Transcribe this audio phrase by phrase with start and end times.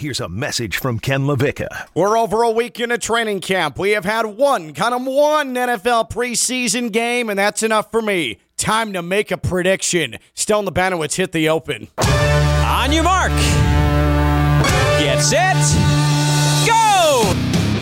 [0.00, 1.88] Here's a message from Ken LaVicka.
[1.94, 3.78] We're over a week into training camp.
[3.78, 8.38] We have had one, kind of one NFL preseason game, and that's enough for me.
[8.56, 10.16] Time to make a prediction.
[10.32, 11.88] Stone Labanowitz hit the open.
[11.98, 13.30] On your mark.
[14.98, 15.54] Get set.
[16.66, 17.34] Go!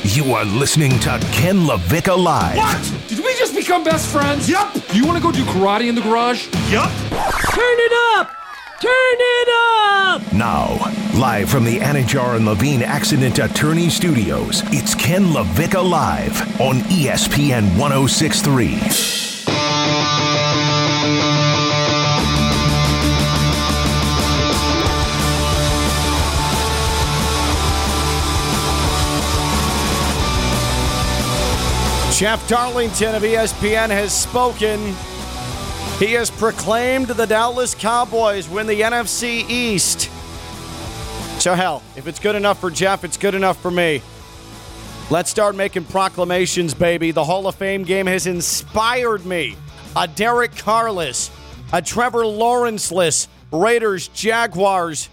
[0.02, 2.56] You are listening to Ken LaVicka Live.
[2.56, 2.94] What?
[3.06, 4.48] Did we just become best friends?
[4.48, 4.74] Yup.
[4.88, 6.48] Do you want to go do karate in the garage?
[6.68, 6.90] Yup.
[7.52, 8.37] Turn it up!
[8.80, 10.32] Turn it up!
[10.32, 10.68] Now,
[11.18, 17.76] live from the Anidjar and Levine Accident Attorney Studios, it's Ken LaVicka Live on ESPN
[17.76, 18.78] 1063.
[32.16, 34.94] Jeff Darlington of ESPN has spoken.
[35.98, 40.10] He has proclaimed the Dallas Cowboys win the NFC East.
[41.40, 44.00] So, hell, if it's good enough for Jeff, it's good enough for me.
[45.10, 47.10] Let's start making proclamations, baby.
[47.10, 49.56] The Hall of Fame game has inspired me.
[49.96, 51.32] A Derek Carless,
[51.72, 55.08] a Trevor Lawrence-less Raiders Jaguars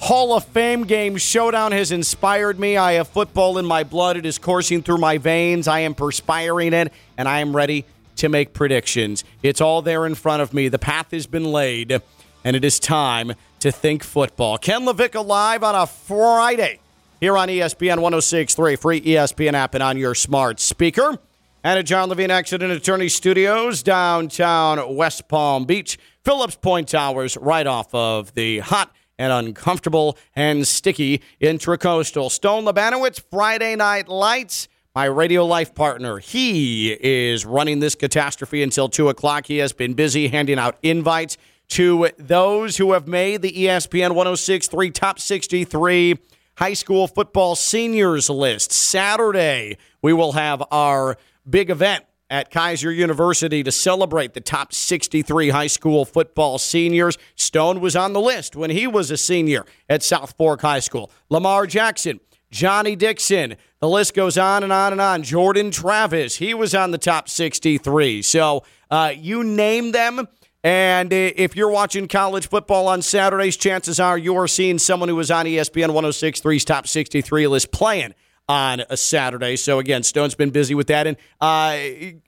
[0.00, 2.76] Hall of Fame game showdown has inspired me.
[2.76, 4.16] I have football in my blood.
[4.16, 5.66] It is coursing through my veins.
[5.66, 7.86] I am perspiring it, and I am ready
[8.16, 9.24] to make predictions.
[9.42, 10.68] It's all there in front of me.
[10.68, 12.00] The path has been laid,
[12.44, 14.58] and it is time to think football.
[14.58, 16.80] Ken LaVicka live on a Friday
[17.20, 21.18] here on ESPN 1063, free ESPN app, and on your smart speaker.
[21.64, 27.66] And at John Levine Accident Attorney Studios, downtown West Palm Beach, Phillips Point Towers, right
[27.66, 32.30] off of the hot and uncomfortable and sticky intracoastal.
[32.30, 36.16] Stone Labanowitz, Friday Night Lights, my radio life partner.
[36.16, 39.44] He is running this catastrophe until 2 o'clock.
[39.44, 41.36] He has been busy handing out invites
[41.68, 46.18] to those who have made the ESPN 1063 Top 63
[46.56, 48.72] High School Football Seniors list.
[48.72, 55.50] Saturday, we will have our big event at Keiser University to celebrate the top 63
[55.50, 57.18] high school football seniors.
[57.34, 61.10] Stone was on the list when he was a senior at South Fork High School.
[61.28, 62.18] Lamar Jackson,
[62.50, 65.22] Johnny Dixon, the list goes on and on and on.
[65.22, 68.22] Jordan Travis, he was on the top 63.
[68.22, 70.26] So uh, you name them.
[70.64, 75.14] And if you're watching college football on Saturdays, chances are you are seeing someone who
[75.14, 78.14] was on ESPN 1063's top 63 list playing
[78.48, 79.54] on a Saturday.
[79.56, 81.06] So again, Stone's been busy with that.
[81.06, 81.78] And uh,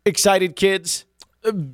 [0.05, 1.05] excited kids.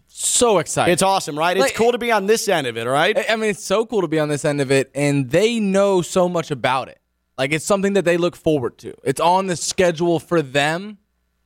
[0.09, 0.93] So excited.
[0.93, 1.57] It's awesome, right?
[1.57, 3.19] It's Like- cool to be on this end of it, right?
[3.29, 6.01] I mean, it's so cool to be on this end of it, and they know
[6.03, 6.99] so much about it.
[7.37, 8.95] Like it's something that they look forward to.
[9.05, 10.99] It's on the schedule for them,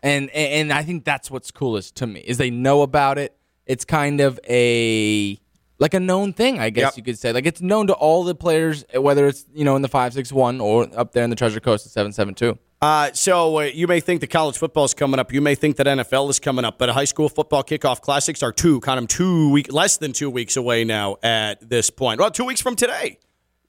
[0.03, 3.37] and and I think that's what's coolest to me is they know about it.
[3.67, 5.39] It's kind of a
[5.79, 6.97] like a known thing, I guess Yep.
[6.97, 7.33] you could say.
[7.33, 10.33] Like it's known to all the players, whether it's you know in the five six
[10.33, 12.59] one or up there in the Treasure Coast at seven seven two.
[12.81, 15.33] Uh, so uh, you may think the college football is coming up.
[15.33, 18.53] You may think that NFL is coming up, but high school football kickoff classics are
[18.53, 22.21] two, kind of two week, less than two weeks away now at this point.
[22.21, 23.19] Well, two weeks from today.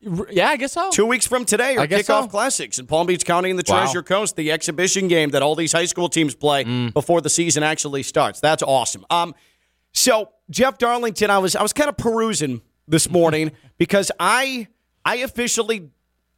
[0.01, 0.89] Yeah, I guess so.
[0.91, 2.27] Two weeks from today are kickoff so.
[2.27, 3.79] classics in Palm Beach County and the Wow.
[3.83, 6.93] Treasure Coast, the exhibition game that all these high school teams play Mm.
[6.93, 8.39] before the season actually starts.
[8.39, 9.05] That's awesome.
[9.09, 9.35] Um,
[9.91, 14.67] so Jeff Darlington, I was I was kind of perusing this morning because I
[15.03, 15.89] I officially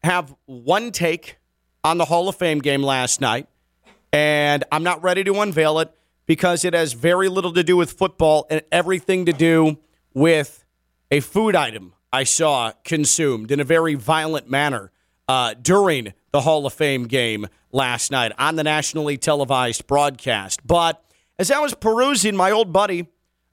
[0.04, 1.38] have one take
[1.84, 3.48] on the Hall of Fame game last night,
[4.12, 5.92] and I'm not ready to unveil it
[6.26, 9.78] because it has very little to do with football and everything to do
[10.16, 10.64] with
[11.12, 14.92] a food item I saw consumed in a very violent manner
[15.28, 20.66] uh, during the Hall of Fame game last night on the nationally televised broadcast.
[20.66, 21.04] But
[21.40, 23.08] as I was perusing, my old buddy,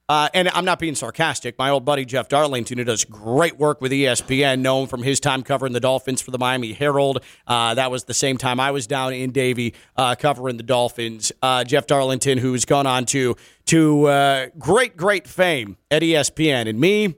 [0.09, 3.79] uh, and I'm not being sarcastic, my old buddy Jeff Darlington, who does great work
[3.79, 7.23] with ESPN, known from his time covering the Dolphins for the Miami Herald.
[7.45, 11.31] Uh, that was the same time I was down in Davie uh, covering the Dolphins.
[11.43, 13.35] Uh, Jeff Darlington, who's gone on to
[13.67, 17.15] to uh, great, great fame at ESPN, and me,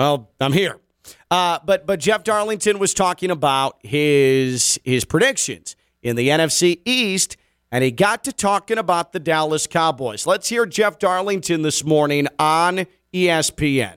[0.00, 0.78] well, I'm here.
[1.30, 7.36] Uh, but but Jeff Darlington was talking about his his predictions in the NFC East,
[7.70, 10.26] and he got to talking about the Dallas Cowboys.
[10.26, 13.96] Let's hear Jeff Darlington this morning on ESPN.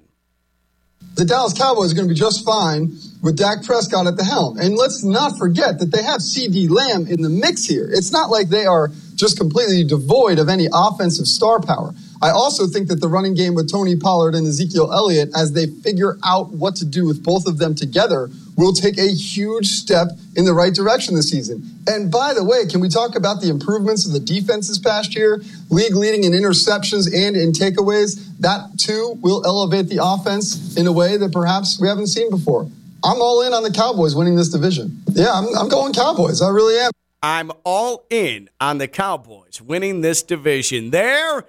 [1.16, 4.58] the Dallas Cowboys are going to be just fine with Dak Prescott at the helm.
[4.58, 7.88] And let's not forget that they have CeeDee Lamb in the mix here.
[7.90, 11.94] It's not like they are just completely devoid of any offensive star power.
[12.24, 15.68] I also think that the running game with Tony Pollard and Ezekiel Elliott, as they
[15.68, 20.08] figure out what to do with both of them together, will take a huge step
[20.38, 21.62] in the right direction this season.
[21.86, 25.14] And by the way, can we talk about the improvements of the defense this past
[25.18, 25.42] year?
[25.70, 28.26] League leading in interceptions and in takeaways.
[28.40, 32.70] That too will elevate the offense in a way that perhaps we haven't seen before.
[33.04, 35.04] I'm all in on the Cowboys winning this division.
[35.12, 36.42] Yeah, I'm, I'm going Cowboys.
[36.42, 36.92] I really am.
[37.22, 40.92] I'm all in on the Cowboys winning this division.
[40.92, 41.46] There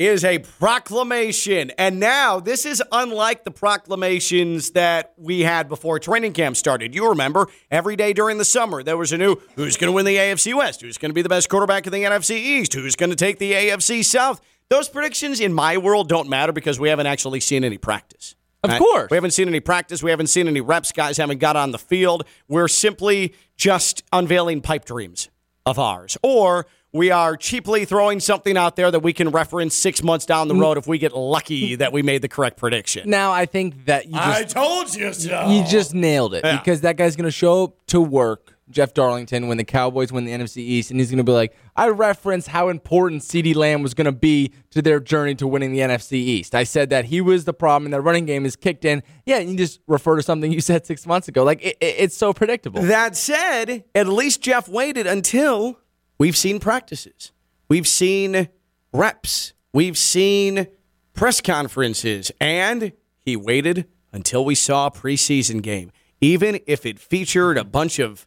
[0.00, 1.70] is a proclamation.
[1.76, 6.94] And now, this is unlike the proclamations that we had before training camp started.
[6.94, 10.06] You remember, every day during the summer, there was a new who's going to win
[10.06, 10.80] the AFC West?
[10.80, 12.72] Who's going to be the best quarterback in the NFC East?
[12.72, 14.40] Who's going to take the AFC South?
[14.70, 18.36] Those predictions in my world don't matter because we haven't actually seen any practice.
[18.64, 19.10] Of course.
[19.10, 20.02] We haven't seen any practice.
[20.02, 20.92] We haven't seen any reps.
[20.92, 22.24] Guys haven't got on the field.
[22.48, 25.28] We're simply just unveiling pipe dreams
[25.66, 26.16] of ours.
[26.22, 30.48] Or we are cheaply throwing something out there that we can reference six months down
[30.48, 30.60] the mm.
[30.60, 31.78] road if we get lucky mm.
[31.78, 33.08] that we made the correct prediction.
[33.08, 35.48] Now I think that you just told you so.
[35.48, 36.58] you just nailed it Yeah.
[36.58, 40.32] because that guy's gonna show up to work, Jeff Darlington, when the Cowboys win the
[40.32, 44.10] NFC East, and he's gonna be like, I referenced how important CeeDee Lamb was gonna
[44.10, 46.56] be to their journey to winning the NFC East.
[46.56, 49.04] I said that he was the problem, and that running game is kicked in.
[49.26, 51.44] Yeah, you just refer to something you said six months ago.
[51.44, 52.82] Like it, it- it's so predictable.
[52.82, 55.78] That said, at least Jeff waited until
[56.20, 57.32] we've seen practices.
[57.68, 58.50] We've seen
[58.92, 59.54] reps.
[59.72, 60.68] We've seen
[61.14, 62.30] press conferences.
[62.40, 65.90] And he waited until we saw a preseason game.
[66.20, 68.26] Even if it featured a bunch of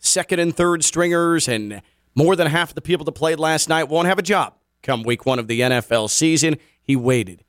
[0.00, 1.80] second and third stringers and
[2.14, 5.04] more than half of the people that played last night won't have a job come
[5.04, 7.44] week one of the NFL season, he waited.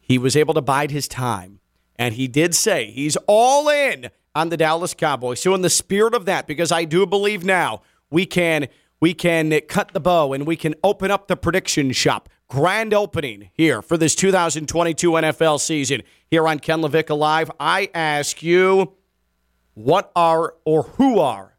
[0.00, 1.60] He was able to bide his time.
[1.96, 5.40] And he did say he's all in on the Dallas Cowboys.
[5.40, 8.68] So in the spirit of that, because I do believe now we can
[9.00, 12.28] we can cut the bow and we can open up the prediction shop.
[12.48, 17.50] Grand opening here for this 2022 NFL season here on Ken LaVicka Live.
[17.58, 18.94] I ask you,
[19.74, 21.56] what are or who are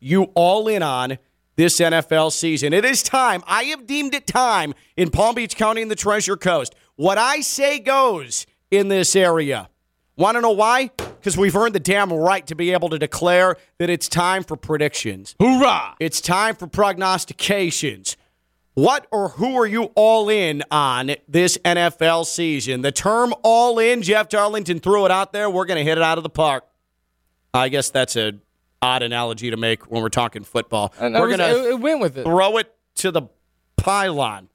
[0.00, 1.18] you all in on
[1.56, 2.72] this NFL season.
[2.72, 3.42] It is time.
[3.46, 6.74] I have deemed it time in Palm Beach County and the Treasure Coast.
[6.96, 9.68] What I say goes in this area.
[10.16, 10.90] Want to know why?
[10.96, 14.56] Because we've earned the damn right to be able to declare that it's time for
[14.56, 15.34] predictions.
[15.40, 15.94] Hoorah!
[16.00, 18.16] It's time for prognostications.
[18.74, 22.80] What or who are you all in on this NFL season?
[22.80, 25.50] The term all in, Jeff Darlington threw it out there.
[25.50, 26.64] We're going to hit it out of the park.
[27.52, 28.40] I guess that's an
[28.80, 30.94] odd analogy to make when we're talking football.
[30.98, 32.24] And we're going to it, it went with it.
[32.24, 33.22] throw it to the
[33.76, 34.48] pylon.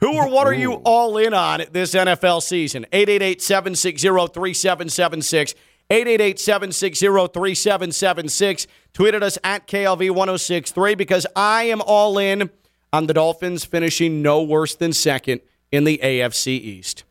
[0.00, 2.86] Who or what are you all in on this NFL season?
[2.92, 5.54] 888 760 3776.
[5.90, 8.66] 888 760 3776.
[8.94, 12.50] Tweeted us at KLV 1063 because I am all in
[12.92, 15.40] on the Dolphins finishing no worse than second
[15.72, 17.04] in the AFC East.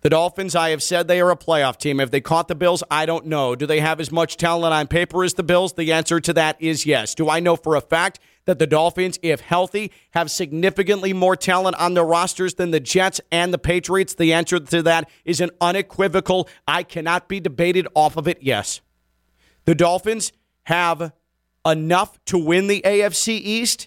[0.00, 1.98] The Dolphins, I have said they are a playoff team.
[1.98, 3.56] If they caught the Bills, I don't know.
[3.56, 5.72] Do they have as much talent on paper as the Bills?
[5.72, 7.16] The answer to that is yes.
[7.16, 11.76] Do I know for a fact that the Dolphins, if healthy, have significantly more talent
[11.76, 14.14] on their rosters than the Jets and the Patriots?
[14.14, 18.80] The answer to that is an unequivocal, I cannot be debated off of it, yes.
[19.66, 21.12] The Dolphins have
[21.66, 23.86] enough to win the AFC East.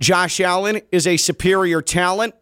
[0.00, 2.34] Josh Allen is a superior talent.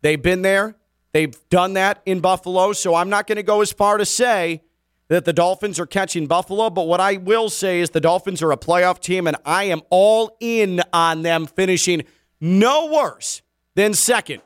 [0.00, 0.76] They've been there.
[1.12, 2.72] They've done that in Buffalo.
[2.72, 4.62] So I'm not going to go as far to say
[5.08, 6.70] that the Dolphins are catching Buffalo.
[6.70, 9.82] But what I will say is the Dolphins are a playoff team, and I am
[9.90, 12.04] all in on them finishing
[12.40, 13.42] no worse
[13.74, 14.42] than second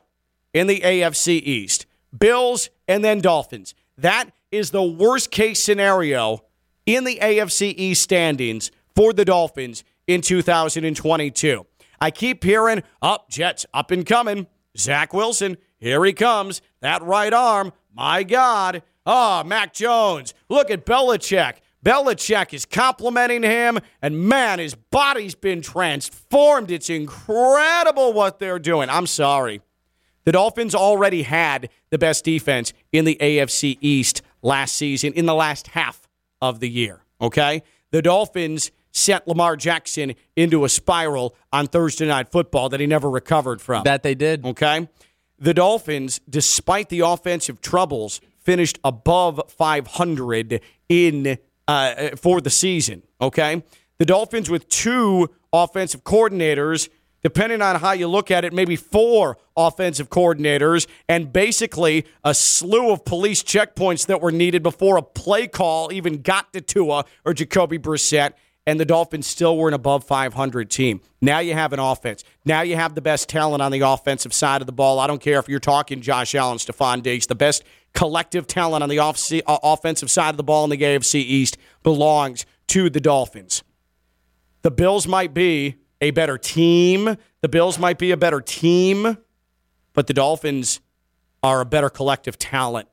[0.53, 1.87] in the AFC East.
[2.17, 3.75] Bills and then Dolphins.
[3.97, 6.45] That is the worst case scenario
[6.87, 11.67] in the AFC East standings for the Dolphins in 2022.
[12.01, 14.47] I keep hearing up Jets up and coming.
[14.77, 16.63] Zach Wilson, here he comes.
[16.81, 18.83] That right arm, my God.
[19.07, 20.35] Ah, Mac Jones.
[20.49, 21.57] Look at Belichick.
[21.85, 26.71] Belichick is complimenting him, and man, his body's been transformed.
[26.71, 28.91] It's incredible what they're doing.
[28.91, 29.63] I'm sorry.
[30.25, 35.35] The Dolphins already had the best defense in the AFC East last season, in the
[35.35, 36.07] last half
[36.43, 37.03] of the year.
[37.21, 37.63] Okay?
[37.91, 43.09] The Dolphins sent Lamar Jackson into a spiral on Thursday Night Football that he never
[43.09, 43.85] recovered from.
[43.85, 44.45] That they did.
[44.45, 44.89] Okay.
[45.39, 53.03] The Dolphins, despite the offensive troubles, finished above 500 in uh, for the season.
[53.21, 53.63] Okay.
[53.99, 56.89] The Dolphins with two offensive coordinators,
[57.23, 62.91] depending on how you look at it, maybe four offensive coordinators, and basically a slew
[62.91, 67.35] of police checkpoints that were needed before a play call even got to Tua or
[67.35, 68.33] Jacoby Brissett
[68.67, 71.01] and the Dolphins still were an above 500 team.
[71.21, 72.25] Now you have an offense.
[72.45, 74.99] Now you have the best talent on the offensive side of the ball.
[74.99, 78.89] I don't care if you're talking Josh Allen, Stefon Diggs, the best collective talent on
[78.89, 83.01] the off- uh, offensive side of the ball in the AFC East belongs to the
[83.01, 83.63] Dolphins.
[84.63, 87.17] The Bills might be a better team.
[87.41, 89.19] The Bills might be a better team,
[89.93, 90.81] but the Dolphins
[91.43, 92.89] are a better collective talent.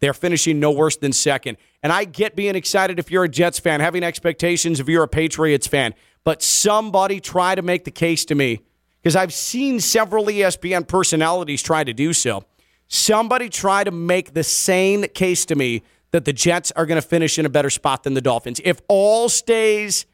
[0.00, 1.56] They're finishing no worse than second.
[1.82, 5.08] And I get being excited if you're a Jets fan, having expectations if you're a
[5.08, 5.94] Patriots fan.
[6.24, 8.60] But somebody try to make the case to me,
[9.00, 12.44] because I've seen several ESPN personalities try to do so.
[12.88, 17.06] Somebody try to make the same case to me that the Jets are going to
[17.06, 18.60] finish in a better spot than the Dolphins.
[18.64, 20.06] If all stays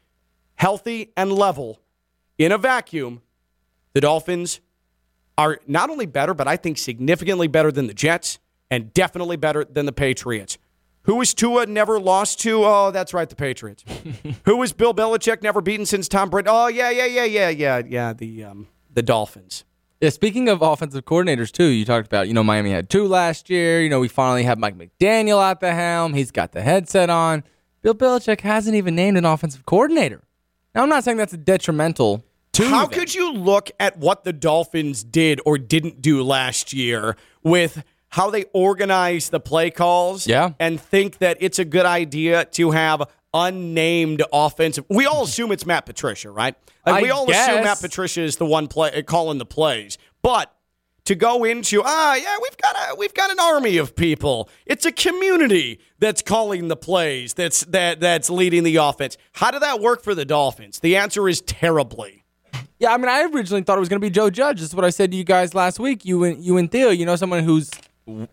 [0.55, 1.79] healthy and level
[2.37, 3.21] in a vacuum,
[3.93, 4.59] the Dolphins
[5.37, 8.39] are not only better, but I think significantly better than the Jets
[8.69, 10.57] and definitely better than the Patriots.
[11.03, 12.63] Who was Tua never lost to?
[12.63, 13.83] Oh, that's right, the Patriots.
[14.45, 16.47] Who was Bill Belichick never beaten since Tom Brady?
[16.49, 18.13] Oh, yeah, yeah, yeah, yeah, yeah, yeah.
[18.13, 19.65] The um, the Dolphins.
[20.03, 23.49] Yeah, speaking of offensive coordinators too, you talked about you know Miami had two last
[23.49, 23.81] year.
[23.81, 26.13] You know we finally have Mike McDaniel at the helm.
[26.13, 27.45] He's got the headset on.
[27.81, 30.21] Bill Belichick hasn't even named an offensive coordinator.
[30.75, 32.65] Now I'm not saying that's a detrimental to.
[32.67, 32.99] How them.
[32.99, 38.29] could you look at what the Dolphins did or didn't do last year with how
[38.29, 40.49] they organized the play calls Yeah.
[40.59, 44.85] and think that it's a good idea to have unnamed offensive?
[44.89, 46.55] We all assume it's Matt Patricia, right?
[46.85, 47.47] Like, we all guess.
[47.47, 49.97] assume Matt Patricia is the one play, calling the plays.
[50.21, 50.53] But
[51.05, 54.85] to go into ah yeah we've got a we've got an army of people it's
[54.85, 59.81] a community that's calling the plays that's that that's leading the offense how did that
[59.81, 62.23] work for the dolphins the answer is terribly
[62.79, 64.59] Yeah, I mean, I originally thought it was going to be Joe Judge.
[64.59, 66.05] This is what I said to you guys last week.
[66.05, 67.69] You and you and Theo, you know, someone who's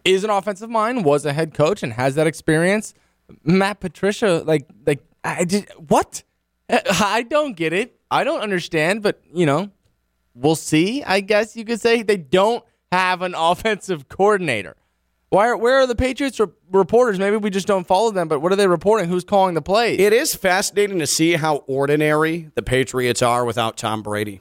[0.04, 2.92] is an offensive mind, was a head coach, and has that experience.
[3.44, 6.22] Matt Patricia, like, like I did what?
[6.68, 7.98] I don't get it.
[8.10, 9.02] I don't understand.
[9.02, 9.70] But you know,
[10.34, 11.02] we'll see.
[11.02, 14.76] I guess you could say they don't have an offensive coordinator.
[15.30, 15.48] Why?
[15.48, 17.18] Are, where are the Patriots re- reporters?
[17.18, 18.26] Maybe we just don't follow them.
[18.26, 19.08] But what are they reporting?
[19.08, 20.00] Who's calling the plays?
[20.00, 24.40] It is fascinating to see how ordinary the Patriots are without Tom Brady.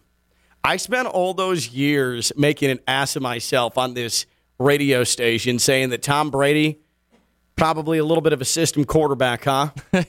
[0.64, 4.26] I spent all those years making an ass of myself on this
[4.58, 6.80] radio station saying that Tom Brady,
[7.60, 9.70] probably a little bit of a system quarterback, huh?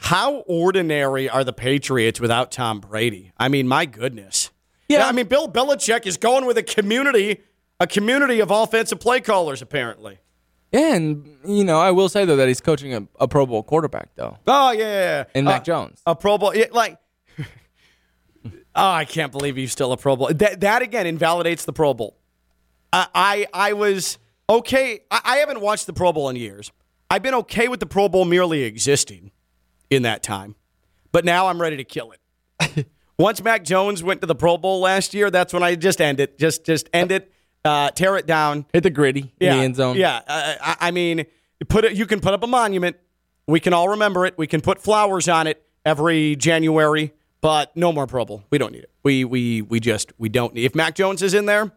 [0.00, 3.30] how ordinary are the Patriots without Tom Brady?
[3.38, 4.50] I mean, my goodness.
[4.88, 5.06] Yeah.
[5.06, 7.40] I mean, Bill Belichick is going with a community,
[7.78, 10.18] a community of offensive play callers, apparently.
[10.72, 14.08] and you know, I will say though that he's coaching a, a Pro Bowl quarterback
[14.16, 14.86] though, Oh, yeah, yeah,
[15.18, 15.24] yeah.
[15.34, 16.02] and Mac Uh, Jones.
[16.06, 16.50] a Pro Bowl.
[16.50, 16.98] It, like,
[18.44, 20.28] oh, I can't believe he's still a Pro Bowl.
[20.34, 22.16] That that again invalidates the Pro Bowl.
[22.92, 25.00] I I, I was okay.
[25.10, 26.70] I, I haven't watched the Pro Bowl in years.
[27.10, 29.30] I've been okay with the Pro Bowl merely existing
[29.90, 30.56] in that time,
[31.12, 32.86] but now I'm ready to kill it.
[33.18, 36.20] Once Mac Jones went to the Pro Bowl last year, that's when I just end
[36.20, 36.38] it.
[36.38, 37.32] Just just end it.
[37.64, 38.66] Uh, tear it down.
[38.72, 39.96] Hit the griddy Yeah, in the end zone.
[39.96, 41.94] Yeah, uh, I, I mean, you put it.
[41.94, 42.96] You can put up a monument.
[43.46, 44.36] We can all remember it.
[44.36, 48.44] We can put flowers on it every January, but no more Pro Bowl.
[48.50, 48.90] We don't need it.
[49.02, 50.64] We we we just we don't need.
[50.64, 51.72] If Mac Jones is in there,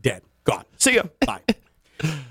[0.00, 0.64] dead, gone.
[0.76, 1.02] See ya.
[1.26, 1.40] Bye.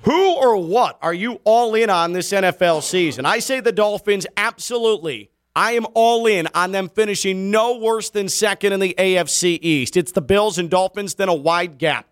[0.04, 3.26] Who or what are you all in on this NFL season?
[3.26, 5.32] I say the Dolphins, absolutely.
[5.56, 9.98] I am all in on them finishing no worse than second in the AFC East.
[9.98, 12.08] It's the Bills and Dolphins, then a wide gap.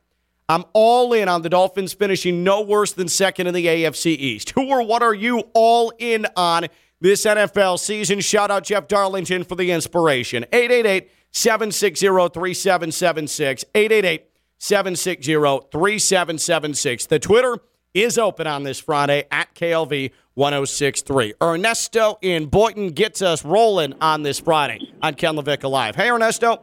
[0.49, 4.51] I'm all in on the Dolphins finishing no worse than second in the AFC East.
[4.51, 6.67] Who or what are you all in on
[7.01, 8.21] this NFL season?
[8.21, 10.45] Shout out Jeff Darlington for the inspiration.
[10.53, 13.65] 888 760 3776.
[13.75, 14.23] 888
[14.57, 15.33] 760
[15.71, 17.05] 3776.
[17.05, 17.59] The Twitter
[17.93, 21.33] is open on this Friday at KLV 1063.
[21.41, 25.95] Ernesto in Boynton gets us rolling on this Friday on Ken LaVicka Live.
[25.95, 26.61] Hey, Ernesto.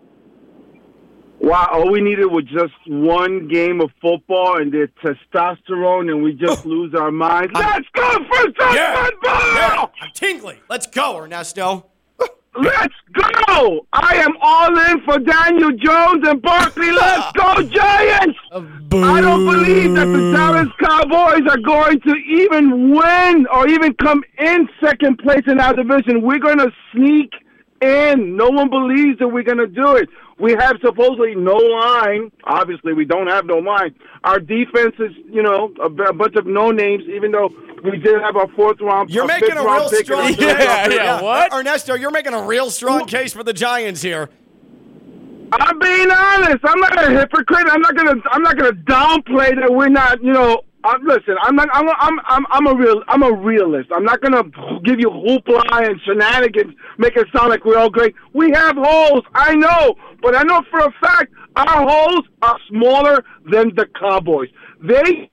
[1.40, 6.32] Wow, all we needed was just one game of football and the testosterone, and we
[6.32, 6.68] just oh.
[6.68, 7.50] lose our minds.
[7.52, 9.04] Let's go for some Yeah.
[9.04, 9.54] football!
[9.54, 10.60] Yeah, I'm tingly.
[10.70, 11.90] Let's go, Ernesto.
[12.64, 12.94] Let's
[13.46, 13.86] go!
[13.92, 16.90] I am all in for Daniel Jones and Barkley.
[16.92, 18.38] Let's go, Giants!
[18.52, 24.24] I don't believe that the Dallas Cowboys are going to even win or even come
[24.38, 26.22] in second place in our division.
[26.22, 27.32] We're going to sneak
[27.82, 28.36] in.
[28.36, 30.08] No one believes that we're going to do it.
[30.38, 32.32] We have supposedly no line.
[32.44, 33.94] Obviously, we don't have no line.
[34.24, 37.04] Our defense is, you know, a bunch of no names.
[37.08, 37.50] Even though
[37.84, 40.58] we did have our fourth round, You're our making a real strong and case.
[40.58, 41.52] Yeah, yeah, what?
[41.52, 44.28] Ernesto, you're making a real strong case for the Giants here.
[45.52, 46.64] I'm being honest.
[46.64, 47.66] I'm not a hypocrite.
[47.70, 48.20] I'm not gonna.
[48.32, 50.22] I'm not gonna downplay that we're not.
[50.22, 50.62] You know.
[50.84, 51.68] Uh, listen, I'm not.
[51.72, 51.88] I'm.
[51.98, 52.20] I'm.
[52.26, 52.46] I'm.
[52.50, 53.02] I'm a real.
[53.08, 53.90] I'm a realist.
[53.90, 54.42] I'm not gonna
[54.84, 58.14] give you hoopla and shenanigans, make it sound like we're all great.
[58.34, 59.24] We have holes.
[59.34, 64.50] I know, but I know for a fact our holes are smaller than the Cowboys.
[64.82, 65.30] They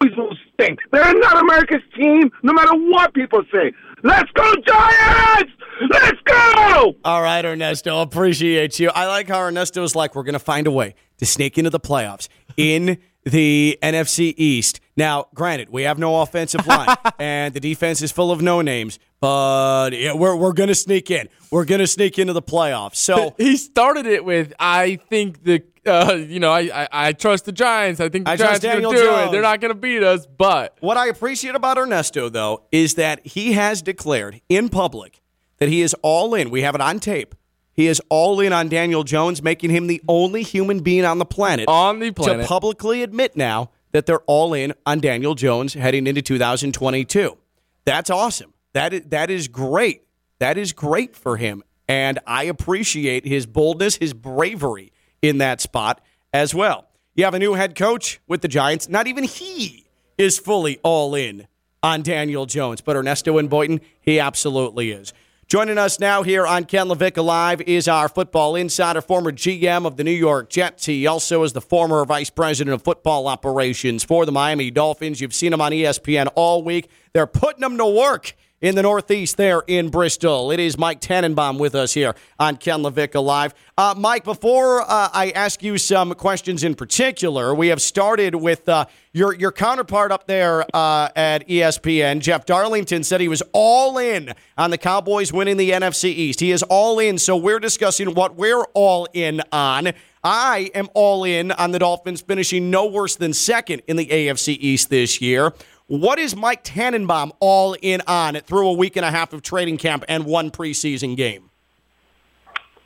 [0.00, 0.78] will stink.
[0.92, 3.72] They're not America's team, no matter what people say.
[4.02, 5.52] Let's go Giants!
[5.90, 6.94] Let's go!
[7.04, 8.90] All right, Ernesto, appreciate you.
[8.90, 12.28] I like how Ernesto's like, we're to find a way to sneak into the playoffs
[12.56, 14.80] in the NFC East.
[14.96, 18.98] Now, granted, we have no offensive line, and the defense is full of no names,
[19.20, 21.28] but yeah, we're, we're going to sneak in.
[21.50, 22.96] We're going to sneak into the playoffs.
[22.96, 27.46] So he started it with, I think the, uh, you know, I, I, I trust
[27.46, 28.00] the Giants.
[28.00, 29.28] I think the I Giants are going to do Jones.
[29.28, 29.32] it.
[29.32, 33.26] They're not going to beat us, but What I appreciate about Ernesto, though, is that
[33.26, 35.20] he has declared in public
[35.58, 36.50] that he is all in.
[36.50, 37.34] We have it on tape.
[37.74, 41.24] He is all in on Daniel Jones, making him the only human being on the
[41.24, 45.74] planet on the planet to publicly admit now that they're all in on Daniel Jones
[45.74, 47.36] heading into 2022.
[47.84, 48.54] That's awesome.
[48.72, 50.02] That is, that is great.
[50.38, 51.62] That is great for him.
[51.88, 56.00] And I appreciate his boldness, his bravery in that spot
[56.32, 56.88] as well.
[57.14, 58.88] You have a new head coach with the Giants.
[58.88, 59.86] Not even he
[60.18, 61.46] is fully all in
[61.82, 65.12] on Daniel Jones, but Ernesto and Boynton, he absolutely is.
[65.46, 69.98] Joining us now here on Ken LaVicka Live is our football insider, former GM of
[69.98, 70.86] the New York Jets.
[70.86, 75.20] He also is the former vice president of football operations for the Miami Dolphins.
[75.20, 76.88] You've seen him on ESPN all week.
[77.12, 80.50] They're putting him to work in the Northeast there in Bristol.
[80.50, 83.52] It is Mike Tannenbaum with us here on Ken LaVicka Live.
[83.76, 88.66] Uh, Mike, before uh, I ask you some questions in particular, we have started with
[88.66, 92.20] uh, your, your counterpart up there uh, at ESPN.
[92.20, 96.40] Jeff Darlington said he was all in on the Cowboys winning the NFC East.
[96.40, 99.92] He is all in, so we're discussing what we're all in on.
[100.26, 104.56] I am all in on the Dolphins finishing no worse than second in the AFC
[104.58, 105.52] East this year.
[105.86, 109.76] What is Mike Tannenbaum all in on through a week and a half of training
[109.76, 111.50] camp and one preseason game?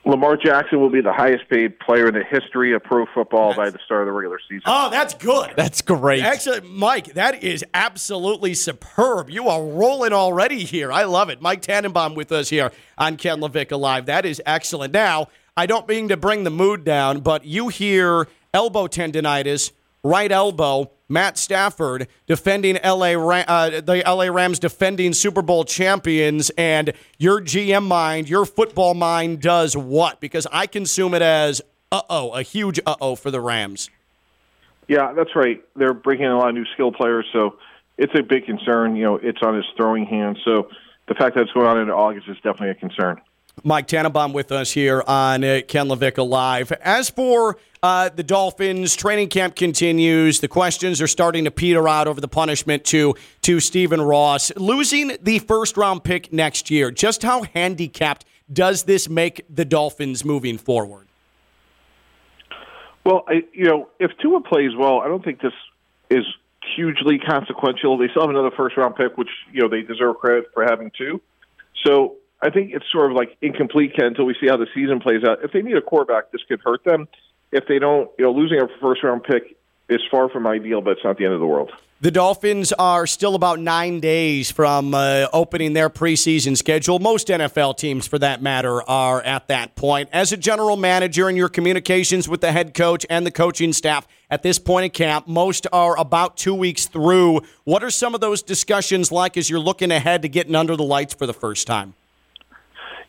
[0.05, 3.71] Lamar Jackson will be the highest paid player in the history of pro football by
[3.71, 4.63] the start of the regular season.
[4.67, 5.53] Oh, that's good.
[5.55, 6.25] That's great.
[6.25, 9.31] Actually, Mike, that is absolutely superb.
[9.31, 10.91] You are rolling already here.
[10.91, 11.43] I love it.
[11.43, 14.07] Mike Tannenbaum with us here on Ken LaVicka Alive.
[14.07, 14.93] That is excellent.
[14.93, 20.31] Now, I don't mean to bring the mood down, but you hear elbow tendonitis, right
[20.31, 27.41] elbow, Matt Stafford defending LA uh, the LA Rams defending Super Bowl champions and your
[27.41, 30.21] GM mind, your football mind does what?
[30.21, 33.89] Because I consume it as uh-oh, a huge uh-oh for the Rams.
[34.87, 35.63] Yeah, that's right.
[35.77, 37.59] They're bringing in a lot of new skill players, so
[37.97, 38.97] it's a big concern.
[38.97, 40.39] You know, it's on his throwing hand.
[40.45, 40.69] So
[41.09, 43.21] the fact that it's going on in August is definitely a concern.
[43.65, 46.73] Mike Tannenbaum with us here on uh, Ken LaVicka Live.
[46.73, 50.41] As for uh, the Dolphins, training camp continues.
[50.41, 55.17] The questions are starting to peter out over the punishment to to Stephen Ross losing
[55.23, 56.91] the first round pick next year.
[56.91, 61.07] Just how handicapped does this make the Dolphins moving forward?
[63.05, 65.53] Well, I, you know, if Tua plays well, I don't think this
[66.11, 66.25] is
[66.77, 67.97] hugely consequential.
[67.97, 70.91] They still have another first round pick, which you know they deserve credit for having
[70.97, 71.21] two.
[71.85, 75.01] So I think it's sort of like incomplete Ken, until we see how the season
[75.01, 75.43] plays out.
[75.43, 77.09] If they need a quarterback, this could hurt them.
[77.51, 79.57] If they don't, you know, losing a first round pick
[79.89, 81.73] is far from ideal, but it's not the end of the world.
[82.01, 87.01] The Dolphins are still about nine days from uh, opening their preseason schedule.
[87.01, 90.09] Most NFL teams, for that matter, are at that point.
[90.13, 94.07] As a general manager in your communications with the head coach and the coaching staff
[94.31, 97.41] at this point in camp, most are about two weeks through.
[97.65, 100.85] What are some of those discussions like as you're looking ahead to getting under the
[100.85, 101.95] lights for the first time?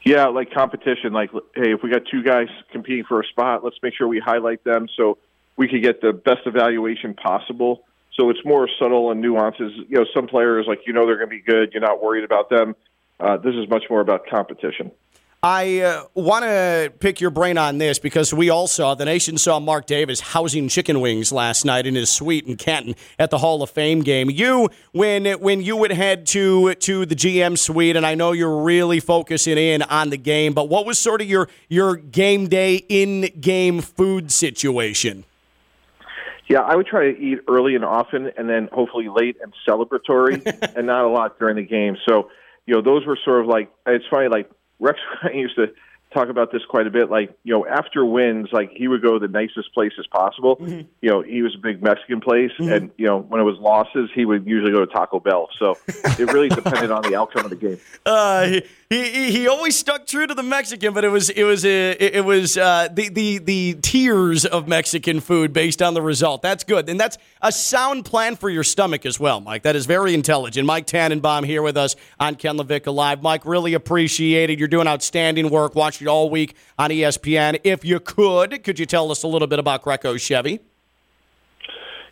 [0.03, 1.13] Yeah, like competition.
[1.13, 4.19] Like, hey, if we got two guys competing for a spot, let's make sure we
[4.19, 5.17] highlight them so
[5.57, 7.83] we could get the best evaluation possible.
[8.15, 9.71] So it's more subtle and nuances.
[9.87, 11.73] You know, some players like you know they're going to be good.
[11.73, 12.75] You're not worried about them.
[13.19, 14.91] Uh, this is much more about competition.
[15.41, 19.37] I uh, want to pick your brain on this because we all saw, the nation
[19.37, 23.37] saw Mark Davis housing chicken wings last night in his suite in Canton at the
[23.37, 24.29] Hall of Fame game.
[24.29, 28.63] You, when when you would head to to the GM suite, and I know you're
[28.63, 32.83] really focusing in on the game, but what was sort of your your game day
[32.89, 35.23] in game food situation?
[36.49, 40.45] Yeah, I would try to eat early and often, and then hopefully late and celebratory,
[40.75, 41.95] and not a lot during the game.
[42.05, 42.29] So,
[42.65, 44.27] you know, those were sort of like it's funny.
[44.27, 44.99] Like Rex
[45.33, 45.67] used to
[46.13, 47.09] talk about this quite a bit.
[47.09, 50.57] Like, you know, after wins, like he would go the nicest places possible.
[50.57, 50.87] Mm-hmm.
[51.01, 54.09] You know, he was a big Mexican place, and you know, when it was losses,
[54.13, 55.49] he would usually go to Taco Bell.
[55.59, 57.79] So it really depended on the outcome of the game.
[58.05, 61.63] Uh, he, he he always stuck true to the Mexican, but it was it was
[61.63, 66.01] a, it, it was uh, the the the tiers of Mexican food based on the
[66.01, 66.41] result.
[66.41, 69.63] That's good, and that's a sound plan for your stomach as well, Mike.
[69.63, 70.65] That is very intelligent.
[70.65, 73.21] Mike Tannenbaum here with us on Ken LaVicka Live.
[73.21, 74.57] Mike, really appreciate it.
[74.57, 75.75] You're doing outstanding work.
[75.99, 77.59] Watched it all week on ESPN.
[77.65, 80.61] If you could, could you tell us a little bit about Greco Chevy?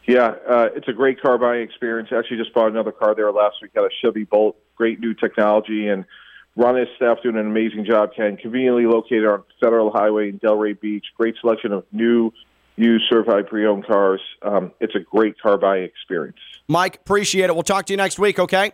[0.05, 2.09] Yeah, uh, it's a great car buying experience.
[2.11, 3.73] Actually, just bought another car there last week.
[3.73, 6.03] Got a Chevy Bolt, great new technology, and
[6.57, 8.11] Ron and his staff doing an amazing job.
[8.13, 11.05] Ken conveniently located on Federal Highway in Delray Beach.
[11.17, 12.33] Great selection of new,
[12.75, 14.21] used certified pre-owned cars.
[14.41, 16.37] Um, it's a great car buying experience.
[16.67, 17.53] Mike, appreciate it.
[17.53, 18.71] We'll talk to you next week, okay?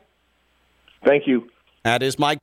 [1.05, 1.49] Thank you.
[1.83, 2.39] That is Mike.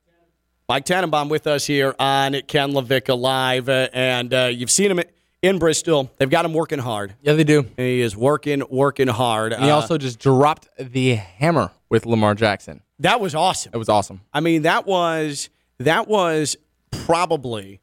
[0.71, 5.01] Mike Tannenbaum with us here on Ken LaVicka Live, uh, and uh, you've seen him
[5.41, 6.09] in Bristol.
[6.17, 7.13] They've got him working hard.
[7.21, 7.65] Yeah, they do.
[7.75, 9.51] He is working, working hard.
[9.51, 12.79] And he Uh, also just dropped the hammer with Lamar Jackson.
[12.99, 13.73] that was awesome.
[13.75, 14.21] It was awesome.
[14.33, 16.55] I mean, that was that was
[16.89, 17.81] probably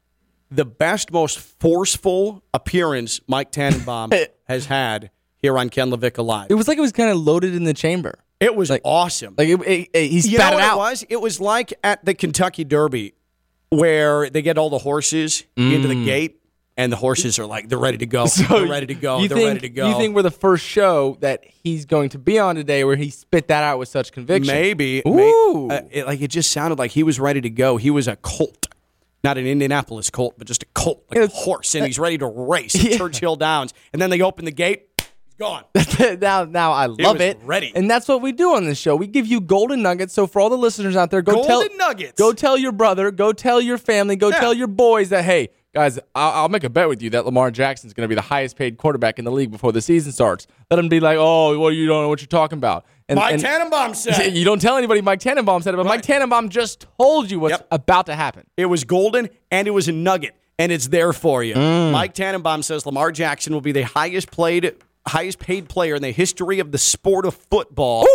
[0.49, 4.11] the best, most forceful appearance Mike Tannenbaum
[4.47, 6.47] has had here on Ken LaVicka Live.
[6.49, 8.15] It was like it was kind of loaded in the chamber.
[8.39, 9.35] It was Like- awesome.
[9.37, 10.75] Like it, it, it- he you know spat what it out.
[10.75, 11.05] it was?
[11.09, 13.13] It was like at the Kentucky Derby
[13.69, 16.37] where they get all the horses into the gate
[16.77, 18.25] and the horses are like they're ready to go.
[18.49, 19.19] they're ready to go.
[19.19, 19.89] They're think, ready to go.
[19.89, 23.09] You think we're the first show that he's going to be on today where he
[23.09, 24.53] spit that out with such conviction?
[24.53, 25.03] Maybe.
[25.05, 25.67] Ooh.
[25.67, 27.77] may- uh, it, like it just sounded like he was ready to go.
[27.77, 28.67] He was a colt.
[29.21, 32.25] Not an Indianapolis colt, but just a colt, like a horse, and he's ready to
[32.25, 32.97] race at Yeah.
[32.97, 33.73] Churchill Downs.
[33.91, 34.88] And then they open the gate, he's
[35.39, 35.63] gone.
[36.21, 37.39] now, now I love was it.
[37.43, 37.71] ready.
[37.73, 38.95] and that's what we do on this show.
[38.95, 40.13] We give you golden nuggets.
[40.13, 42.19] So for all the listeners out there, go Golden tell nuggets.
[42.19, 43.09] Go tell your brother.
[43.11, 44.15] Go tell your family.
[44.15, 44.39] Go Yeah.
[44.39, 47.49] tell your boys that hey, guys, I'll, I'll make a bet with you that Lamar
[47.51, 50.11] Jackson is going to be the highest paid quarterback in the league before the season
[50.11, 50.45] starts.
[50.69, 52.85] Let them be like, oh, well, you don't know what you're talking about.
[53.07, 56.03] And, Mike and- Tannenbaum said You don't tell anybody Mike Tannenbaum said it, but Mike
[56.03, 57.67] Tannenbaum just told you what's Yep.
[57.71, 58.45] about to happen.
[58.57, 61.55] it was golden and it was a nugget, and it's there for you.
[61.55, 61.91] Mm.
[61.91, 64.75] Mike Tannenbaum says Lamar Jackson will be the highest played,
[65.07, 68.05] highest paid player in the history of the sport of football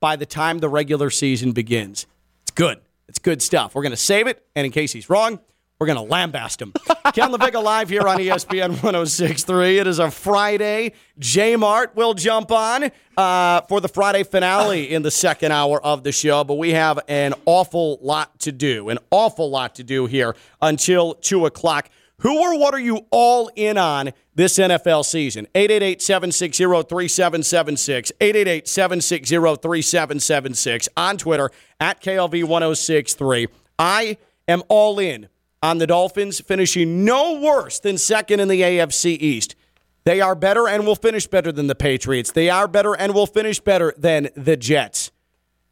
[0.00, 2.06] by the time the regular season begins.
[2.42, 2.80] It's good.
[3.08, 3.74] It's good stuff.
[3.74, 5.38] We're going to save it, and in case he's wrong,
[5.78, 6.72] we're going to lambast him.
[7.12, 9.78] Ken LaVicka live here on ESPN 1063.
[9.78, 10.92] It is a Friday.
[11.18, 16.04] J Mart will jump on uh, for the Friday finale in the second hour of
[16.04, 20.06] the show, but we have an awful lot to do, an awful lot to do
[20.06, 21.90] here until 2 o'clock.
[22.22, 25.48] Who or what are you all in on this NFL season?
[25.56, 28.12] 888 760 3776.
[28.20, 30.88] 888 760 3776.
[30.96, 33.48] On Twitter at KLV 1063.
[33.76, 35.28] I am all in
[35.62, 39.56] on the Dolphins finishing no worse than second in the AFC East.
[40.04, 42.30] They are better and will finish better than the Patriots.
[42.30, 45.10] They are better and will finish better than the Jets.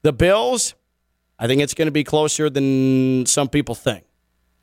[0.03, 0.75] The Bills,
[1.39, 4.05] I think it's going to be closer than some people think.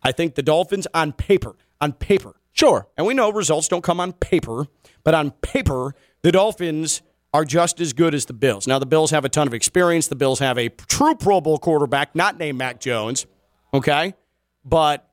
[0.04, 2.88] I think the Dolphins on paper, on paper, Sure.
[2.98, 4.68] and we know results don't come on paper,
[5.04, 7.02] but on paper, the Dolphins
[7.34, 8.68] are just as good as the Bills.
[8.68, 10.08] Now, the Bills have a ton of experience.
[10.08, 13.28] The Bills have a true Pro Bowl quarterback, not named Mac Jones,
[13.74, 14.16] okay?
[14.66, 15.08] But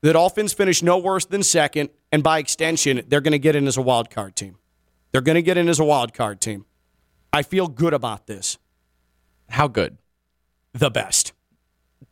[0.00, 3.66] the Dolphins finish no worse than second, and by extension, they're going to get in
[3.66, 4.56] as a wild card team.
[5.12, 6.64] They're going to get in as a wild card team.
[7.32, 8.58] I feel good about this.
[9.50, 9.98] How good?
[10.72, 11.32] The best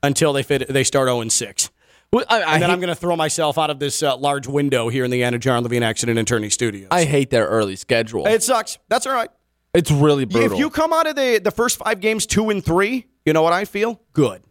[0.03, 1.71] until they fit, they start 0 6.
[2.13, 4.17] Well, I, I And then hate, I'm going to throw myself out of this uh,
[4.17, 6.89] large window here in the Anna John Levine Accident Attorney Studios.
[6.91, 8.27] I hate their early schedule.
[8.27, 8.79] it sucks.
[8.89, 9.31] That's all right.
[9.73, 10.53] it's really brutal.
[10.53, 13.43] If you come out of the, the first five games two and three, you know
[13.43, 14.01] what I feel?
[14.13, 14.43] Good.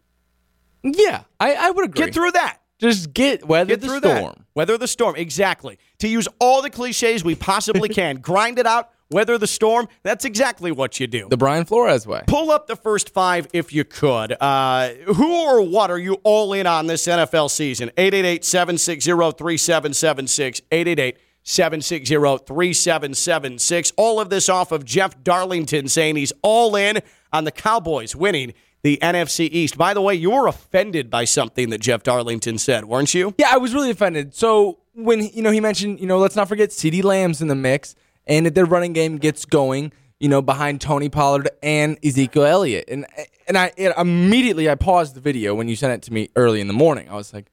[0.83, 2.05] yeah, I, I would agree.
[2.05, 2.57] Get through that.
[2.79, 4.01] Just get weather Get the storm.
[4.01, 4.37] that.
[4.55, 5.15] Weather the storm.
[5.15, 5.77] Exactly.
[5.99, 9.87] To use all the cliches we possibly can, grind it out, weather the storm.
[10.03, 11.27] That's exactly what you do.
[11.29, 12.23] The Brian Flores way.
[12.27, 14.35] Pull up the first five if you could.
[14.39, 17.89] Uh, who or what are you all in on this NFL season?
[17.97, 20.61] 888 760 3776.
[20.71, 23.93] 888 760 3776.
[23.97, 26.99] All of this off of Jeff Darlington saying he's all in
[27.33, 29.77] on the Cowboys winning the NFC East.
[29.77, 33.33] By the way, you were offended by something that Jeff Darlington said, weren't you?
[33.37, 34.33] Yeah, I was really offended.
[34.33, 37.55] So when you know he mentioned, you know, let's not forget CeeDee Lamb's in the
[37.55, 37.95] mix,
[38.27, 42.85] and if their running game gets going, you know, behind Tony Pollard and Ezekiel Elliott,
[42.87, 43.05] and
[43.47, 46.61] and I it, immediately I paused the video when you sent it to me early
[46.61, 47.09] in the morning.
[47.09, 47.47] I was like,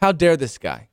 [0.00, 0.88] how dare this guy?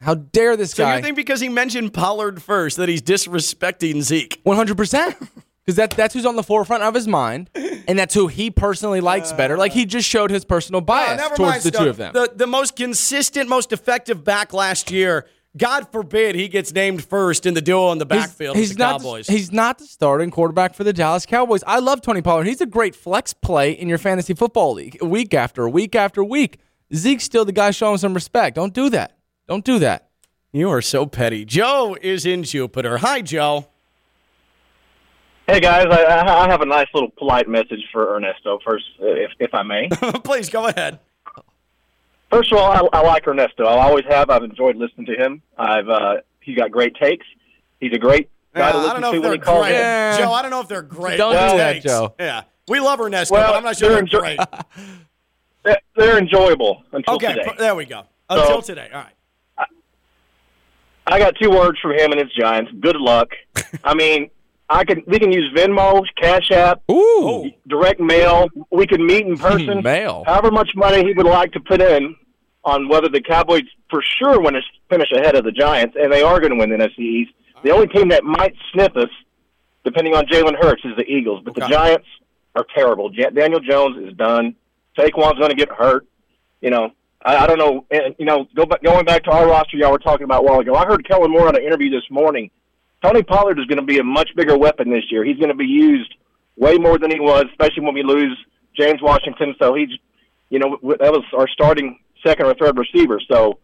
[0.00, 0.96] How dare this So guy?
[0.96, 4.40] you think because he mentioned Pollard first that he's disrespecting Zeke?
[4.42, 5.16] One hundred percent.
[5.64, 7.50] Because that, that's who's on the forefront of his mind,
[7.88, 9.56] and that's who he personally likes better.
[9.56, 12.12] Like he just showed his personal bias towards the two of them.
[12.12, 15.26] The, the most consistent, most effective back last year.
[15.56, 18.84] God forbid he gets named first in the duo in the backfield he's with the
[18.84, 19.26] not Cowboys.
[19.26, 21.62] The, he's not the starting quarterback for the Dallas Cowboys.
[21.66, 22.46] I love Tony Pollard.
[22.46, 26.58] He's a great flex play in your fantasy football league, week after week after week.
[26.94, 28.56] Zeke's still the guy showing some respect.
[28.56, 29.16] Don't do that.
[29.48, 30.08] Don't do that.
[30.52, 31.44] you are so petty.
[31.44, 32.98] Joe is in Jupiter.
[32.98, 33.68] Hi, Joe.
[35.48, 39.30] Hey guys, I, I I have a nice little polite message for Ernesto first, if
[39.38, 39.88] if I may.
[40.24, 40.98] Please go ahead.
[42.30, 43.64] First of all, I, I like Ernesto.
[43.64, 44.30] I always have.
[44.30, 45.42] I've enjoyed listening to him.
[45.56, 47.26] I've uh, he's got great takes.
[47.80, 49.72] He's a great guy to I listen don't know to when he calls in.
[49.72, 50.18] Yeah.
[50.18, 51.16] Joe, I don't know if they're great.
[51.18, 52.14] Don't do that, Joe.
[52.18, 52.42] Yeah.
[52.68, 54.40] We love Ernesto, Well, but I'm not sure they're they're great.
[55.62, 57.42] They're- They're enjoyable until okay, today.
[57.50, 58.04] pr- there we go.
[58.30, 58.88] Until today.
[58.92, 59.68] All right.
[61.08, 62.72] I got two words from him and his Giants.
[62.80, 63.28] Good luck.
[63.84, 64.30] I mean,
[64.68, 68.48] I can we can use Venmo, Cash App, Ooh, direct mail.
[68.70, 69.82] We can meet in hmm, person.
[69.82, 70.24] mail.
[70.26, 72.16] However much money he would like to put in
[72.64, 74.56] on whether the Cowboys for sure win
[74.90, 77.32] finish ahead of the Giants, and they are going to win the NFC East.
[77.62, 79.08] The only team that might sniff us,
[79.84, 81.42] depending on Jalen Hurts, is the Eagles.
[81.44, 82.06] But the Giants
[82.56, 83.10] are terrible.
[83.10, 84.56] Daniel Jones is done.
[84.98, 86.06] Saquon's going to get hurt.
[86.60, 86.90] You know,
[87.24, 87.84] I, I don't know.
[87.90, 90.46] And, you know, go back, going back to our roster, y'all were talking about a
[90.46, 90.74] while ago.
[90.74, 92.50] I heard Kellen Moore on an interview this morning.
[93.06, 95.24] Tony Pollard is going to be a much bigger weapon this year.
[95.24, 96.12] He's going to be used
[96.56, 98.36] way more than he was, especially when we lose
[98.76, 99.54] James Washington.
[99.60, 99.90] So he's,
[100.50, 103.20] you know, that was our starting second or third receiver.
[103.30, 103.60] So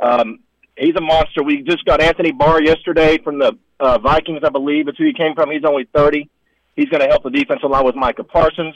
[0.00, 0.38] um,
[0.78, 1.42] he's a monster.
[1.42, 4.88] We just got Anthony Barr yesterday from the uh, Vikings, I believe.
[4.88, 5.50] It's who he came from.
[5.50, 6.30] He's only 30.
[6.74, 8.74] He's going to help the defensive line with Micah Parsons.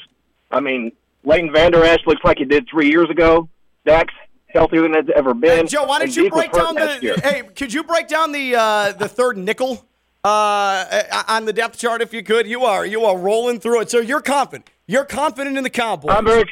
[0.51, 0.93] I mean,
[1.25, 3.49] Leighton Vander Esch looks like he did three years ago.
[3.87, 4.13] Dak's
[4.49, 5.61] healthier than it's ever been.
[5.61, 7.21] Hey, Joe, why don't And you break down the?
[7.23, 9.87] Hey, could you break down the uh, the third nickel
[10.25, 12.47] uh, on the depth chart if you could?
[12.47, 14.71] You are you are rolling through it, so you're confident.
[14.87, 16.15] You're confident in the Cowboys.
[16.15, 16.45] I'm very,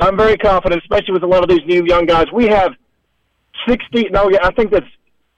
[0.00, 2.26] I'm very confident, especially with a lot of these new young guys.
[2.32, 2.74] We have
[3.66, 4.08] sixty.
[4.10, 4.86] No, yeah, I think that's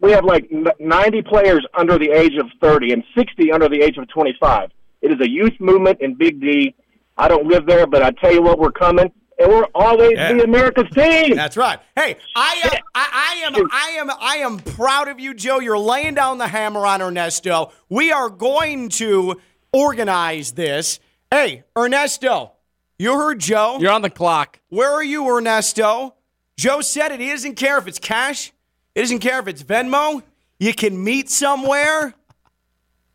[0.01, 3.97] we have like ninety players under the age of thirty and sixty under the age
[3.99, 4.71] of twenty-five.
[5.03, 6.75] It is a youth movement in Big D.
[7.17, 10.33] I don't live there, but I tell you what, we're coming, and we're always Yeah.
[10.35, 11.35] be America's team.
[11.35, 11.79] That's right.
[11.97, 15.59] Hey, I am, I, I am, I am, I am proud of you, Joe.
[15.61, 17.73] You're laying down the hammer on Ernesto.
[17.89, 19.41] We are going to
[19.73, 21.01] organize this.
[21.31, 22.53] Hey, Ernesto,
[22.99, 23.79] you heard Joe.
[23.81, 24.61] You're on the clock.
[24.69, 26.15] Where are you, Ernesto?
[26.57, 27.21] Joe said it.
[27.21, 28.53] He doesn't care if it's cash.
[28.95, 30.23] He doesn't care if it's Venmo.
[30.59, 32.15] You can meet somewhere.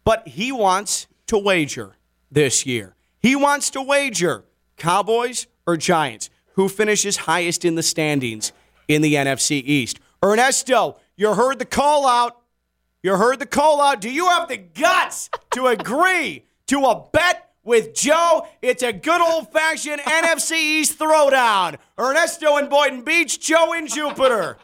[0.04, 1.96] But he wants to wager
[2.32, 2.96] this year.
[3.20, 4.46] He wants to wager
[4.78, 6.30] Cowboys or Giants.
[6.54, 8.54] Who finishes highest in the standings
[8.88, 9.99] in the NFC East?
[10.23, 12.41] Ernesto, you heard the call out.
[13.04, 14.01] You heard the call out.
[14.01, 18.47] Do you have the guts to agree to a bet with Joe?
[18.62, 21.78] It's a good old fashioned NFC East throwdown.
[21.99, 24.58] Ernesto in Boynton Beach, Joe in Jupiter.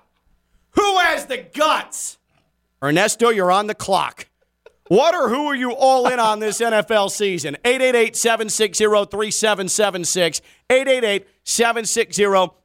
[0.71, 2.17] Who has the guts?
[2.81, 4.27] Ernesto, you're on the clock.
[4.91, 7.56] What or who are you all in on this NFL season?
[7.63, 10.41] 888 760 3776.
[10.69, 12.23] 888 760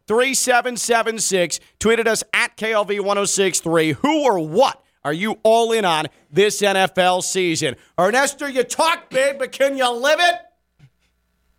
[0.08, 1.60] 3776.
[1.78, 3.92] Tweeted us at KLV 1063.
[3.92, 7.76] Who or what are you all in on this NFL season?
[7.96, 10.34] Ernesto, you talk big, but can you live it?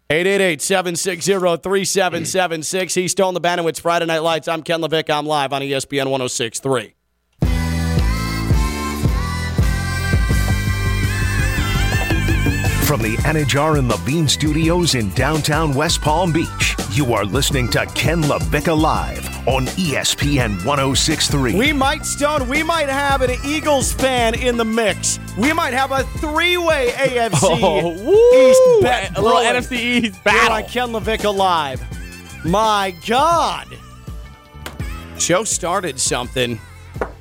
[0.10, 2.94] 888 760 3776.
[2.94, 4.50] He's still on the Banowitz Friday Night Lights.
[4.50, 5.18] I'm Ken LaVicka.
[5.18, 6.97] I'm live on ESPN 1063.
[12.88, 17.86] From the Anidjar and Levine Studios in downtown West Palm Beach, you are listening to
[17.88, 21.56] Ken LaVicka Live on ESPN 1063.
[21.58, 25.20] We might, Stone, we might have an Eagles fan in the mix.
[25.38, 27.92] We might have a three way AFC Oh!
[28.50, 29.18] East bet.
[29.18, 30.54] A little NFC East Here battle.
[30.56, 32.46] on Ken LaVicka Live.
[32.46, 33.68] My God.
[35.18, 36.58] Joe started something,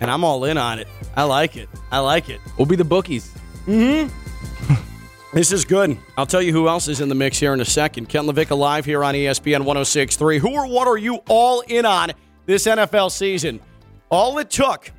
[0.01, 0.87] and I'm all in on it.
[1.17, 1.69] I like it.
[1.91, 2.41] I like it.
[2.57, 3.33] We'll be the bookies.
[3.67, 4.17] Mm-hmm.
[5.33, 5.99] This is good.
[6.17, 8.09] I'll tell you who else is in the mix here in a second.
[8.09, 10.39] Ken LaVicka live here on ESPN 1063.
[10.39, 12.13] Who or what are you all in on
[12.47, 13.61] this NFL season?
[14.09, 14.93] All it took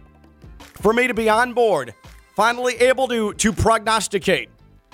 [0.59, 1.93] for me to be on board,
[2.35, 4.49] finally able to, to prognosticate,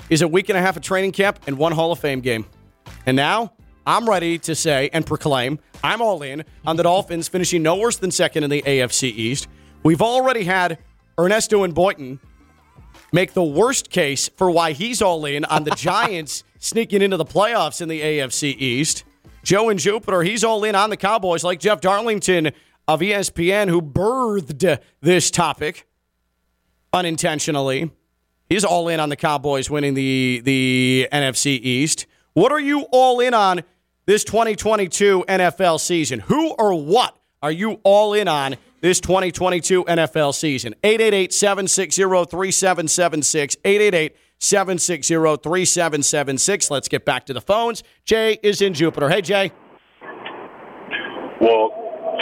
[0.10, 2.46] is a week and a half of training camp and one Hall of Fame game.
[3.08, 3.54] And now
[3.88, 7.98] I'm ready to say and proclaim I'm all in on the Dolphins finishing no worse
[7.98, 9.48] than second in the AFC East.
[9.82, 10.78] We've already had
[11.20, 12.20] Ernesto and Boynton
[13.14, 17.26] make the worst case for why he's all in on the Giants sneaking into the
[17.26, 19.06] playoffs in the AFC East.
[19.44, 22.52] Joe and Jupiter, he's all in on the Cowboys, like Jeff Darlington
[22.88, 25.88] of ESPN, who birthed this topic
[26.92, 27.92] unintentionally.
[28.50, 32.06] He's all in on the Cowboys winning the, the NFC East.
[32.34, 33.64] What are you all in on
[34.06, 36.20] this 2022 NFL season?
[36.20, 40.76] Who or what are you all in on this 2022 NFL season?
[40.84, 43.58] 888 760 3776.
[43.64, 46.70] 888 760 3776.
[46.70, 47.82] Let's get back to the phones.
[48.04, 49.10] Jay is in Jupiter.
[49.10, 49.52] Hey, Jay.
[51.40, 51.72] Well,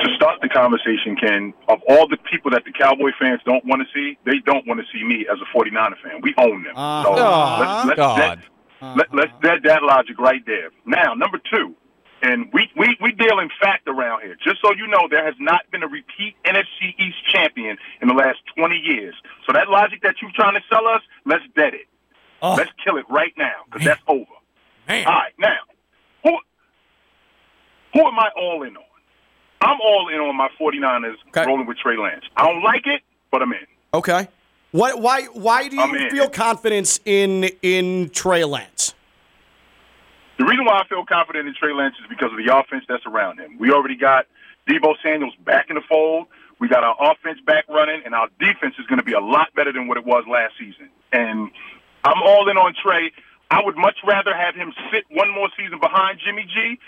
[0.04, 3.82] to start the conversation, Ken, of all the people that the Cowboy fans don't want
[3.82, 6.22] to see, they don't want to see me as a 49er fan.
[6.22, 6.74] We own them.
[6.76, 7.04] Uh-huh.
[7.04, 8.44] so Aw, let's, let's, God.
[8.82, 10.70] Let, let, let's dead that logic right there.
[10.86, 11.76] Now, number two,
[12.22, 14.38] and we, we, we deal in fact around here.
[14.44, 18.14] Just so you know, there has not been a repeat NFC East champion in the
[18.14, 19.16] last 20 years.
[19.46, 21.88] So that logic that you're trying to sell us, let's dead it.
[22.42, 22.56] Oh.
[22.56, 24.26] Let's kill it right now because that's over.
[24.88, 25.06] Man.
[25.06, 25.58] All right, now,
[26.24, 26.38] who
[27.94, 28.84] who am I all in on?
[29.62, 31.46] I'm all in on my 49ers Okay.
[31.46, 32.26] rolling with Trey Lance.
[32.36, 33.60] I don't like it, but I'm in.
[33.94, 34.28] Okay.
[34.72, 35.00] What?
[35.02, 35.24] Why?
[35.26, 38.96] Why do you feel confidence in in Trey Lance?
[40.42, 43.06] The reason why I feel confident in Trey Lance is because of the offense that's
[43.06, 43.60] around him.
[43.60, 44.26] We already got
[44.68, 46.26] Deebo Samuels back in the fold.
[46.58, 49.54] We got our offense back running, and our defense is going to be a lot
[49.54, 50.90] better than what it was last season.
[51.14, 51.52] And
[52.04, 53.12] I'm all in on Trey.
[53.52, 56.80] I would much rather have him sit one more season behind Jimmy G,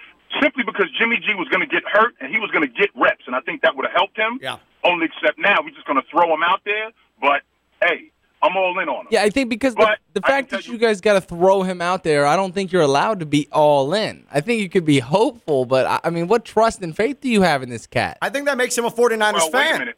[0.42, 2.90] simply because Jimmy G was going to get hurt and he was going to get
[2.96, 4.40] reps, and I think that would have helped him.
[4.42, 4.58] Yeah.
[4.84, 6.90] Only except now we're just going to throw him out there.
[7.22, 7.44] But
[7.86, 8.10] hey,
[8.44, 9.08] I'm all in on him.
[9.10, 11.64] Yeah, I think because the, But the I fact that you guys got to throw
[11.64, 14.26] him out there, I don't think you're allowed to be all in.
[14.32, 17.30] I think you could be hopeful, but I, I mean, what trust and faith do
[17.30, 18.18] you have in this cat?
[18.22, 19.80] I think that makes him a 49ers well, wait a fan.
[19.80, 19.98] minute.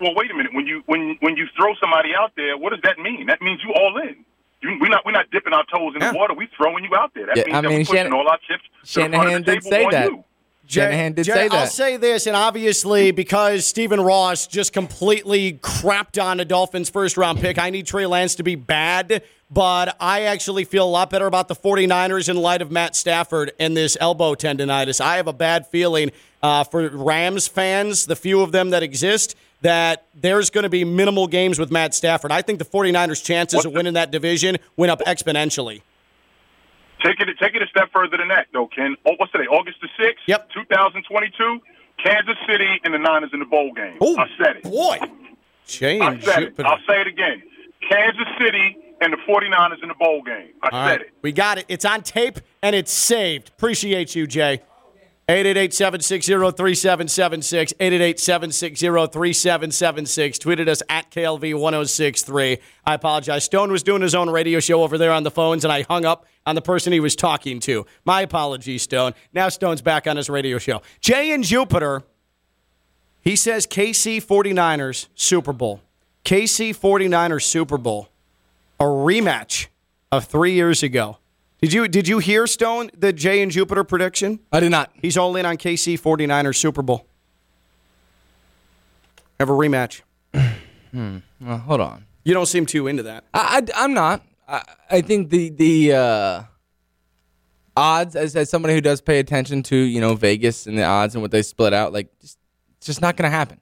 [0.00, 0.54] Well, wait a minute.
[0.54, 3.26] When you when when you throw somebody out there, what does that mean?
[3.26, 4.24] That means you all in.
[4.62, 6.12] You, we're not we're not dipping our toes in Yeah.
[6.12, 6.32] the water.
[6.34, 7.26] We're throwing you out there.
[7.26, 8.62] That Yeah, means I that mean, we're pushing Shannon- all our chips.
[8.64, 10.10] to the front of Shanahan did table say that.
[10.10, 10.24] you.
[10.70, 16.22] Shanahan did Jay, say I'll say this, and obviously because Stephen Ross just completely crapped
[16.22, 20.22] on a Dolphins first round pick, I need Trey Lance to be bad, but I
[20.22, 23.96] actually feel a lot better about the 49ers in light of Matt Stafford and this
[24.00, 25.00] elbow tendonitis.
[25.00, 29.34] I have a bad feeling uh, for Rams fans, the few of them that exist,
[29.62, 32.32] that there's going to be minimal games with Matt Stafford.
[32.32, 35.82] I think the 49ers' chances What's of winning that division went up exponentially.
[37.02, 38.96] Take it take it a step further than that, though, Ken.
[39.06, 39.46] Oh, what's today?
[39.46, 40.50] August the sixth, Yep.
[40.52, 41.60] 2022.
[42.02, 43.98] Kansas City and the Niners in the bowl game.
[44.00, 44.62] Oh, I said it.
[44.62, 44.98] Boy.
[45.66, 46.46] Jay I said it.
[46.50, 46.68] Jupiter.
[46.68, 47.42] I'll say it again.
[47.88, 50.48] Kansas City and the 49ers in the bowl game.
[50.62, 51.00] I All said right.
[51.02, 51.12] it.
[51.22, 51.66] We got it.
[51.68, 53.50] It's on tape and it's saved.
[53.50, 54.60] Appreciate you, Jay.
[55.30, 57.74] 888-760-3776.
[57.76, 60.38] 888-760-3776.
[60.38, 62.58] Tweeted us at KLV1063.
[62.84, 63.44] I apologize.
[63.44, 66.04] Stone was doing his own radio show over there on the phones, and I hung
[66.04, 67.86] up on the person he was talking to.
[68.04, 69.14] My apologies, Stone.
[69.32, 70.82] Now Stone's back on his radio show.
[71.00, 72.02] Jay and Jupiter,
[73.20, 75.80] he says KC 49ers Super Bowl.
[76.24, 78.08] KC 49ers Super Bowl.
[78.80, 79.68] A rematch
[80.10, 81.18] of three years ago.
[81.60, 84.40] Did you did you hear Stone the Jay and Jupiter prediction?
[84.50, 84.90] I did not.
[84.94, 87.06] He's all in on KC 49ers Super Bowl.
[89.38, 90.02] Have a rematch.
[91.40, 92.04] Well, hold on.
[92.24, 93.24] You don't seem too into that.
[93.32, 94.22] I, I, am not.
[94.46, 96.42] I, I think the the uh,
[97.76, 101.14] odds, as, as somebody who does pay attention to you know Vegas and the odds
[101.14, 102.38] and what they split out, like just,
[102.76, 103.60] it's just not going to happen.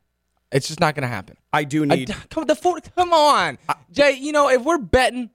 [0.51, 1.37] It's just not going to happen.
[1.53, 2.15] I do I, need.
[2.31, 3.59] come, the four, come on,
[3.93, 4.13] Jay.
[4.13, 5.31] You know if we're betting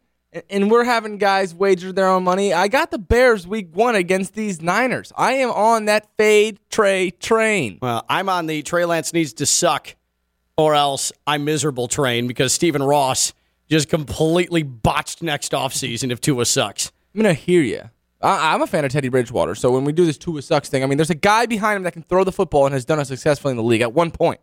[0.49, 4.33] and- we're having guys wager their own money, I got the Bears week one against
[4.33, 5.11] these Niners.
[5.15, 7.79] I am on that fade Trey train.
[7.81, 9.95] well, I'm on the Trey Lance needs to suck,
[10.57, 13.33] or else I'm miserable train because Stephen Ross
[13.69, 16.91] just completely botched next offseason if Tua sucks.
[17.15, 17.81] I'm gonna hear you.
[18.21, 20.83] I, I'm a fan of Teddy Bridgewater, so when we do this Tua sucks thing,
[20.83, 22.99] I mean, there's a guy behind him that can throw the football and has done
[22.99, 24.39] it successfully in the league at one point.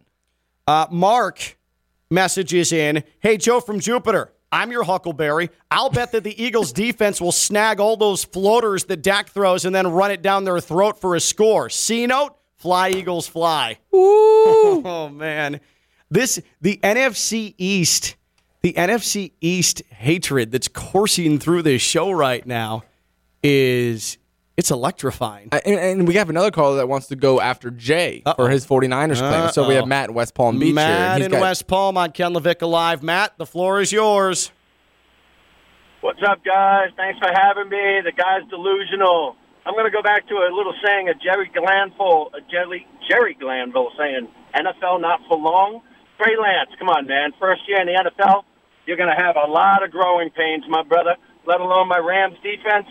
[0.66, 1.56] Uh, Mark
[2.10, 4.32] messages in Hey, Joe from Jupiter.
[4.52, 5.50] I'm your Huckleberry.
[5.70, 9.74] I'll bet that the Eagles' defense will snag all those floaters that Dak throws and
[9.74, 11.70] then run it down their throat for a score.
[11.70, 13.78] C note, fly, Eagles, fly.
[13.92, 15.60] oh, man.
[16.10, 18.16] This, the NFC East,
[18.62, 22.82] the NFC East hatred that's coursing through this show right now
[23.42, 24.18] is.
[24.60, 25.48] It's electrifying.
[25.52, 28.66] I- And, and we have another caller that wants to go after Jay for his
[28.66, 29.48] 49ers claim.
[29.52, 30.74] So we have Matt in West Palm Beach here.
[30.74, 33.02] Matt He's in got- West Palm on Ken LaVicka Live.
[33.02, 34.52] Matt, the floor is yours.
[36.02, 36.90] What's up, guys?
[36.94, 38.02] Thanks for having me.
[38.04, 39.34] The guy's delusional.
[39.64, 43.32] I'm going to go back to a little saying of Jerry Glanville, uh, Jerry, Jerry
[43.40, 45.80] Glanville saying, NFL not for long.
[46.20, 47.32] Trey Lance, come on, man.
[47.40, 48.44] First year in the NFL,
[48.84, 52.36] you're going to have a lot of growing pains, my brother, let alone my Rams
[52.42, 52.86] defense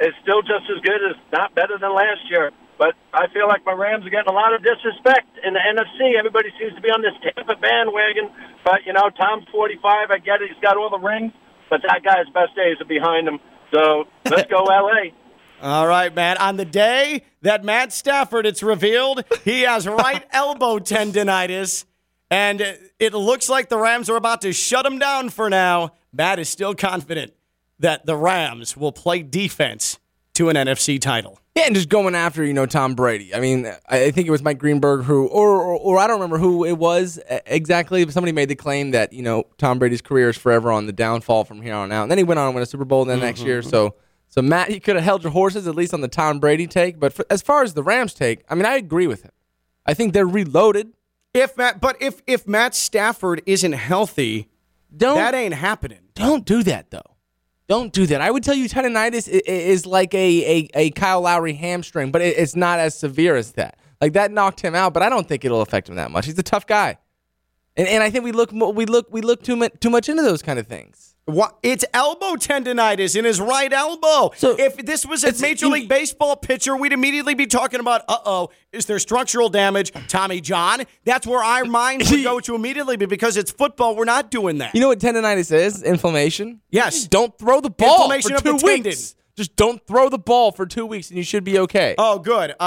[0.00, 2.52] is still just as good as, not better than last year.
[2.78, 6.18] But I feel like my Rams are getting a lot of disrespect in the NFC.
[6.18, 8.28] Everybody seems to be on this Tampa bandwagon.
[8.64, 10.10] But, you know, Tom's 45.
[10.10, 10.52] I get it.
[10.52, 11.32] He's got all the rings.
[11.70, 13.40] But that guy's best days are behind him.
[13.72, 15.12] So let's go, L.A.
[15.62, 16.38] All right, Matt.
[16.38, 21.86] On the day that Matt Stafford, it's revealed he has right elbow tendonitis,
[22.30, 22.60] and
[23.00, 25.94] it looks like the Rams are about to shut him down for now.
[26.12, 27.32] Matt is still confident
[27.78, 29.98] that the Rams will play defense
[30.34, 31.38] to an NFC title.
[31.54, 33.34] Yeah, and just going after you know Tom Brady.
[33.34, 36.16] I mean, I I think it was Mike Greenberg who, or, or or I don't
[36.16, 38.04] remember who it was uh, exactly.
[38.04, 40.92] But somebody made the claim that you know Tom Brady's career is forever on the
[40.92, 42.02] downfall from here on out.
[42.02, 43.62] And then he went on and win a Super Bowl then next year.
[43.62, 43.94] So
[44.28, 47.00] so Matt, you could have held your horses at least on the Tom Brady take.
[47.00, 49.32] But for, as far as the Rams take, I mean, I agree with him.
[49.86, 50.92] I think they're reloaded.
[51.32, 54.50] If Matt, but if if Matt Stafford isn't healthy,
[54.94, 56.00] Don't that ain't happening.
[56.14, 57.15] Don't do that though.
[57.68, 58.20] Don't do that.
[58.20, 62.54] I would tell you tendonitis is like a, a, a Kyle Lowry hamstring, but it's
[62.54, 63.78] not as severe as that.
[64.00, 66.26] Like that knocked him out, but I don't think it'll affect him that much.
[66.26, 66.98] He's a tough guy.
[67.76, 70.22] And, and I think we look we look we look too much too much into
[70.22, 71.15] those kind of things.
[71.26, 71.58] What?
[71.64, 74.30] It's elbow tendonitis in his right elbow.
[74.36, 78.18] So if this was a Major League Baseball pitcher, we'd immediately be talking about, uh
[78.24, 79.90] oh, is there structural damage?
[80.06, 80.84] Tommy John.
[81.04, 82.96] That's where our minds would go to immediately.
[82.96, 84.72] But because it's football, we're not doing that.
[84.74, 85.82] You know what tendonitis is?
[85.82, 86.60] Inflammation.
[86.70, 87.08] Yes.
[87.08, 88.84] Don't throw the ball Inflammation for of two the tendon.
[88.90, 89.16] weeks.
[89.36, 91.94] Just don't throw the ball for two weeks, and you should be okay.
[91.98, 92.52] Oh, good.
[92.58, 92.62] Uh,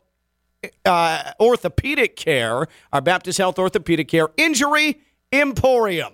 [0.86, 5.00] uh, orthopedic care, our Baptist Health orthopedic care injury
[5.32, 6.12] emporium.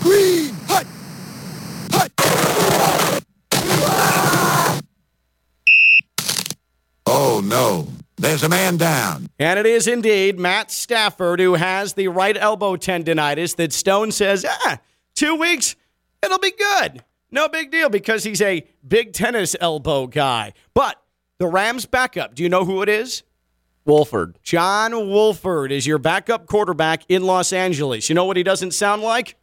[0.00, 0.86] Green hut.
[7.06, 9.28] Oh no, there's a man down.
[9.38, 14.44] And it is indeed Matt Stafford who has the right elbow tendonitis that Stone says,
[14.48, 14.78] ah,
[15.14, 15.76] two weeks,
[16.22, 17.04] it'll be good.
[17.30, 20.52] No big deal because he's a big tennis elbow guy.
[20.74, 21.02] But
[21.38, 23.22] the Rams backup, do you know who it is?
[23.84, 24.38] Wolford.
[24.42, 28.08] John Wolford is your backup quarterback in Los Angeles.
[28.08, 29.36] You know what he doesn't sound like?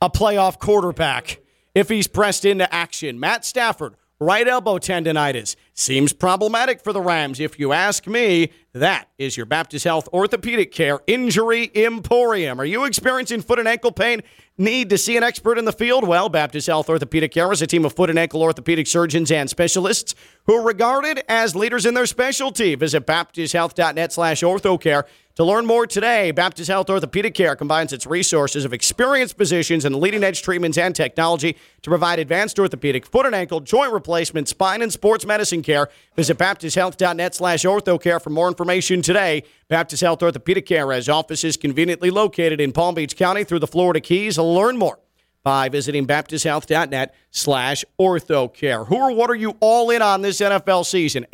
[0.00, 1.40] A playoff quarterback
[1.74, 3.20] if he's pressed into action.
[3.20, 5.54] Matt Stafford, right elbow tendonitis.
[5.74, 8.50] Seems problematic for the Rams, if you ask me.
[8.74, 12.60] That is your Baptist Health Orthopedic Care Injury Emporium.
[12.60, 14.22] Are you experiencing foot and ankle pain?
[14.58, 16.06] Need to see an expert in the field?
[16.06, 19.48] Well, Baptist Health Orthopedic Care is a team of foot and ankle orthopedic surgeons and
[19.48, 20.14] specialists
[20.44, 22.74] who are regarded as leaders in their specialty.
[22.74, 25.04] Visit baptisthealth.net slash orthocare
[25.36, 29.96] to learn more today, Baptist Health Orthopedic Care combines its resources of experienced physicians and
[29.96, 34.82] leading edge treatments and technology to provide advanced orthopedic, foot and ankle, joint replacement, spine,
[34.82, 35.88] and sports medicine care.
[36.16, 39.42] Visit baptisthealth.net slash orthocare for more information today.
[39.68, 44.00] Baptist Health Orthopedic Care has offices conveniently located in Palm Beach County through the Florida
[44.00, 44.36] Keys.
[44.36, 44.98] Learn more
[45.42, 48.86] by visiting baptisthealth.net slash orthocare.
[48.86, 51.26] Who or what are you all in on this NFL season?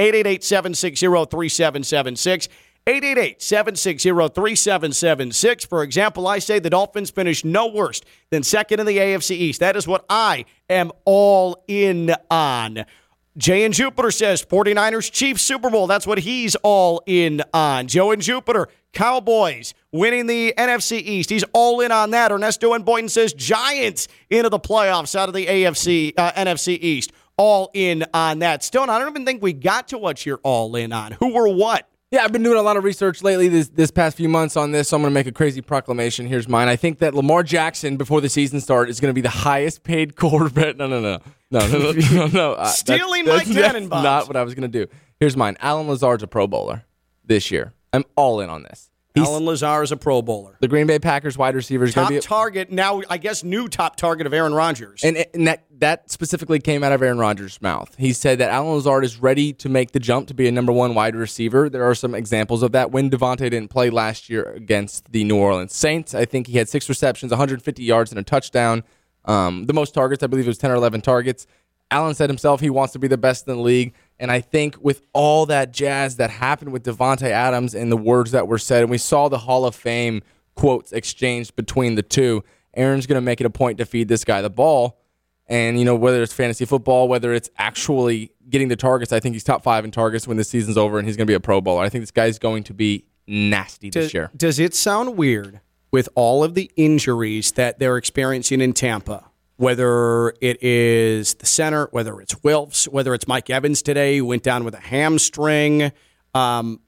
[2.89, 2.89] 888-760-3776.
[2.89, 5.67] 888-760-3776.
[5.67, 9.61] For example, I say the Dolphins finish no worse than second in the AFC East.
[9.61, 12.87] That is what I am all in on.
[13.37, 15.87] Jay and Jupiter says 49ers Chiefs Super Bowl.
[15.87, 17.87] That's what he's all in on.
[17.87, 21.31] Joe and Jupiter, Cowboys winning the NFC East.
[21.31, 22.33] He's all in on that.
[22.33, 27.13] Ernesto and Boynton says Giants into the playoffs out of the AFC uh, NFC East.
[27.37, 28.65] All in on that.
[28.65, 31.13] Stone, I don't even think we got to what you're all in on.
[31.13, 31.88] Who or what?
[32.11, 34.71] Yeah, I've been doing a lot of research lately this this past few months on
[34.73, 34.89] this.
[34.89, 36.27] So I'm going to make a crazy proclamation.
[36.27, 36.67] Here's mine.
[36.69, 39.83] I think that Lamar Jackson before the season starts is going to be the highest
[39.83, 40.77] paid quarterback.
[40.79, 41.19] No, no, no,
[41.51, 42.27] no, no, no, no.
[42.29, 42.53] no.
[42.59, 44.91] Uh, that's- Stealing that's, my that's Not what I was going to do.
[45.21, 45.57] Here's mine.
[45.61, 46.85] Allen Lazard's a Pro Bowler
[47.25, 47.75] this year.
[47.93, 48.91] I'm all in on this.
[49.19, 50.57] He's Allen Lazard is a Pro Bowler.
[50.61, 52.21] the Green Bay Packers wide receiver is going Top to be.
[52.21, 55.03] Top target, now I guess new top target of Aaron Rodgers.
[55.05, 57.95] And, and that, that specifically came out of Aaron Rodgers' mouth.
[57.99, 60.73] He said that Allen Lazard is ready to make the jump to be a number
[60.73, 61.69] one wide receiver.
[61.69, 62.91] There are some examples of that.
[62.91, 66.69] When Davante didn't play last year against the New Orleans Saints, I think he had
[66.69, 68.85] six receptions, 150 yards, and a touchdown.
[69.25, 71.47] Um, the most targets, I believe it was 10 or 11 targets.
[71.91, 73.95] Allen said himself he wants to be the best in the league.
[74.21, 78.33] And I think with all that jazz that happened with Davante Adams and the words
[78.33, 80.23] that were said, and we saw the Hall of Fame
[80.57, 82.43] quotes exchanged between the two,
[82.75, 84.99] Aaron's going to make it a point to feed this guy the ball.
[85.47, 89.35] And, you know, whether it's fantasy football, whether it's actually getting the targets, I think
[89.35, 91.41] he's top five in targets when the season's over and he's going to be a
[91.41, 91.83] Pro Bowler.
[91.83, 94.31] I think this guy's going to be nasty this year.
[94.37, 95.61] does it sound weird
[95.91, 99.28] with all of the injuries that they're experiencing in Tampa?
[99.59, 104.43] Whether it is the center, whether it's Wirfs, whether it's Mike Evans today, who went
[104.43, 105.93] down with a hamstring.
[106.33, 106.81] Um,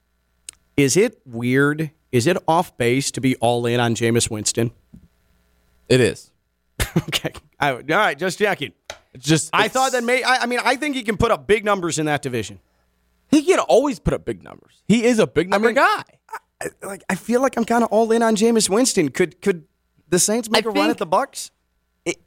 [0.77, 1.91] is it weird?
[2.13, 4.71] Is it off base to be all in on Jameis Winston?
[5.89, 6.31] It is.
[7.09, 7.33] okay.
[7.59, 8.73] I, all right, just checking.
[9.13, 10.23] It's just I thought that may.
[10.23, 12.61] I, I mean, I think he can put up big numbers in that division.
[13.31, 14.83] he can always put up big numbers.
[14.87, 16.05] He is a big number mean, guy.
[16.63, 19.11] I, like I feel like I'm kind of all in on Jameis Winston.
[19.11, 19.65] Could could
[20.09, 21.51] the Saints make I a run at the Bucs?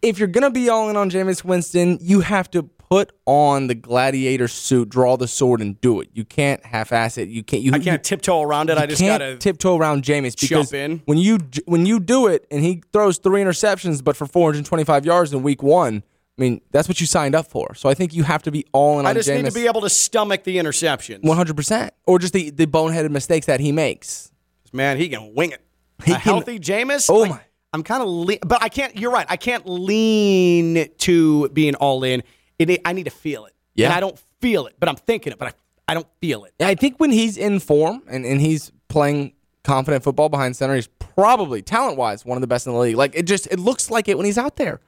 [0.01, 2.63] If you're gonna be all in on Jameis Winston, you have to
[2.93, 6.09] put on the gladiator suit, draw the sword, and do it.
[6.13, 7.27] You can't half-ass it.
[7.27, 7.63] You can't.
[7.63, 8.77] You, I can't tiptoe around it.
[8.77, 11.01] You I just can't gotta tiptoe around Jameis because jump in.
[11.05, 15.33] when you when you do it and he throws three interceptions, but for 425 yards
[15.33, 16.03] in week one.
[16.35, 17.75] I mean, that's what you signed up for.
[17.75, 19.51] So I think you have to be all in I on I just need to
[19.51, 21.21] be able to stomach the interceptions.
[21.21, 21.91] 100%.
[22.07, 24.31] Or just the, the boneheaded mistakes that he makes.
[24.71, 25.61] Man, he can wing it.
[26.03, 27.07] He a can- healthy Jameis.
[27.07, 27.41] Oh like, my.
[27.73, 28.95] I'm kind of, le- but I can't.
[28.95, 29.25] You're right.
[29.29, 32.23] I can't lean to being all in.
[32.59, 33.53] It, I need to feel it.
[33.75, 33.87] Yeah.
[33.87, 35.53] and I don't feel it, but I'm thinking it, but I,
[35.91, 36.53] I don't feel it.
[36.59, 40.87] I think when he's in form and, and he's playing confident football behind center, he's
[40.87, 42.95] probably talent wise one of the best in the league.
[42.95, 44.79] Like it just it looks like it when he's out there.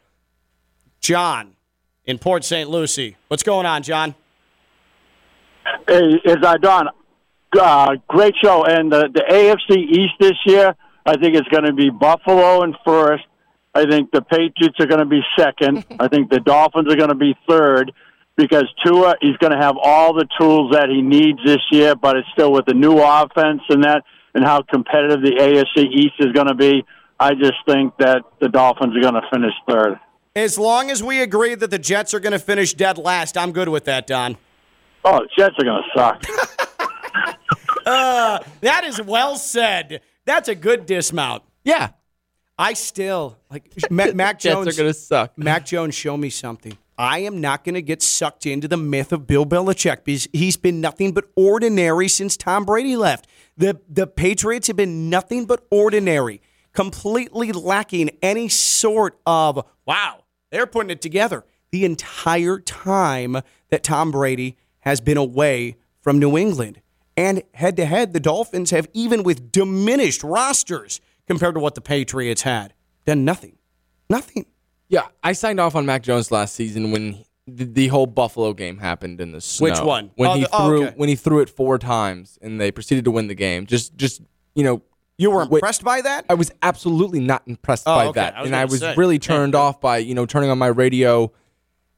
[1.00, 1.56] John
[2.06, 2.70] in Port St.
[2.70, 4.14] Lucie, what's going on, John?
[5.88, 6.90] Hey, it's uh, Don.
[7.60, 8.64] Uh, great show.
[8.66, 10.76] And the, the AFC East this year,
[11.06, 13.24] I think it's going to be Buffalo in first.
[13.74, 15.86] I think the Patriots are going to be second.
[16.00, 17.92] I think the Dolphins are going to be third
[18.36, 22.18] because Tua, he's going to have all the tools that he needs this year, but
[22.18, 24.04] it's still with the new offense and that
[24.34, 26.84] and how competitive the AFC East is going to be.
[27.20, 30.00] I just think that the Dolphins are going to finish third.
[30.36, 33.54] As long as we agree that the Jets are going to finish dead last, I'm
[33.54, 34.38] good with that, Don.
[35.06, 36.24] Oh, the Jets are going to suck.
[37.86, 40.02] Uh, that is well said.
[40.26, 41.44] That's a good dismount.
[41.64, 41.90] Yeah.
[42.58, 44.68] I still like Ma- Mac Jets Jones.
[44.68, 45.34] are gonna suck.
[45.38, 46.78] Mac Jones, show me something.
[46.98, 50.56] I am not going to get sucked into the myth of Bill Belichick because he's
[50.56, 53.28] been nothing but ordinary since Tom Brady left.
[53.58, 60.24] The the Patriots have been nothing but ordinary, completely lacking any sort of wow.
[60.52, 66.38] They're putting it together the entire time that Tom Brady has been away from New
[66.38, 66.80] England.
[67.18, 71.82] And head to head, the Dolphins have, even with diminished rosters compared to what the
[71.82, 72.74] Patriots had,
[73.06, 73.58] done nothing.
[74.10, 74.46] Nothing.
[74.90, 78.78] Yeah, I signed off on Mac Jones last season when the, the whole Buffalo game
[78.80, 79.64] happened in the snow.
[79.70, 80.12] Which one?
[80.16, 80.94] When Oh, he the- oh, threw okay.
[80.98, 83.66] when he threw it four times and they proceeded to win the game.
[83.66, 84.22] Just just
[84.54, 84.82] you know,
[85.18, 86.26] You were wait- impressed by that?
[86.30, 88.20] I was absolutely not impressed Oh, by okay.
[88.20, 88.94] that, I and I was say.
[88.96, 91.32] really turned off by you know turning on my radio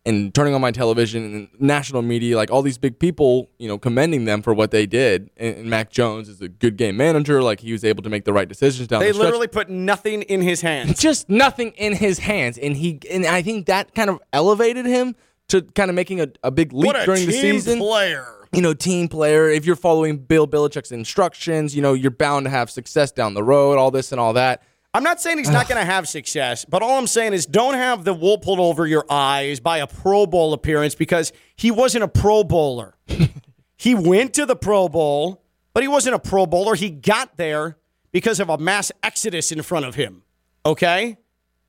[0.08, 3.78] and turning on my television and national media, like all these big people, you know,
[3.78, 5.30] commending them for what they did.
[5.36, 8.24] And, and Mac Jones is a good game manager; like he was able to make
[8.24, 9.24] the right decisions down They the stretch.
[9.24, 10.98] They literally put nothing in his hands.
[11.00, 15.16] just nothing in his hands, and he and I think that kind of elevated him
[15.50, 17.80] to kind of making a, a big leap What a during the season.
[17.80, 18.34] player.
[18.54, 19.50] You know, team player.
[19.50, 23.44] If you're following Bill Belichick's instructions, you know you're bound to have success down the
[23.44, 23.78] road.
[23.78, 24.64] All this and all that.
[24.98, 27.76] I'm not saying he's not going to have success, but all I'm saying is don't
[27.76, 32.04] have the wool pulled over your eyes by a Pro Bowl appearance because he wasn't
[32.04, 32.96] a Pro Bowler.
[33.78, 35.44] he went to the Pro Bowl,
[35.76, 36.74] but he wasn't a Pro Bowler.
[36.74, 37.78] He got there
[38.12, 40.24] because of a mass exodus in front of him.
[40.66, 41.18] Okay?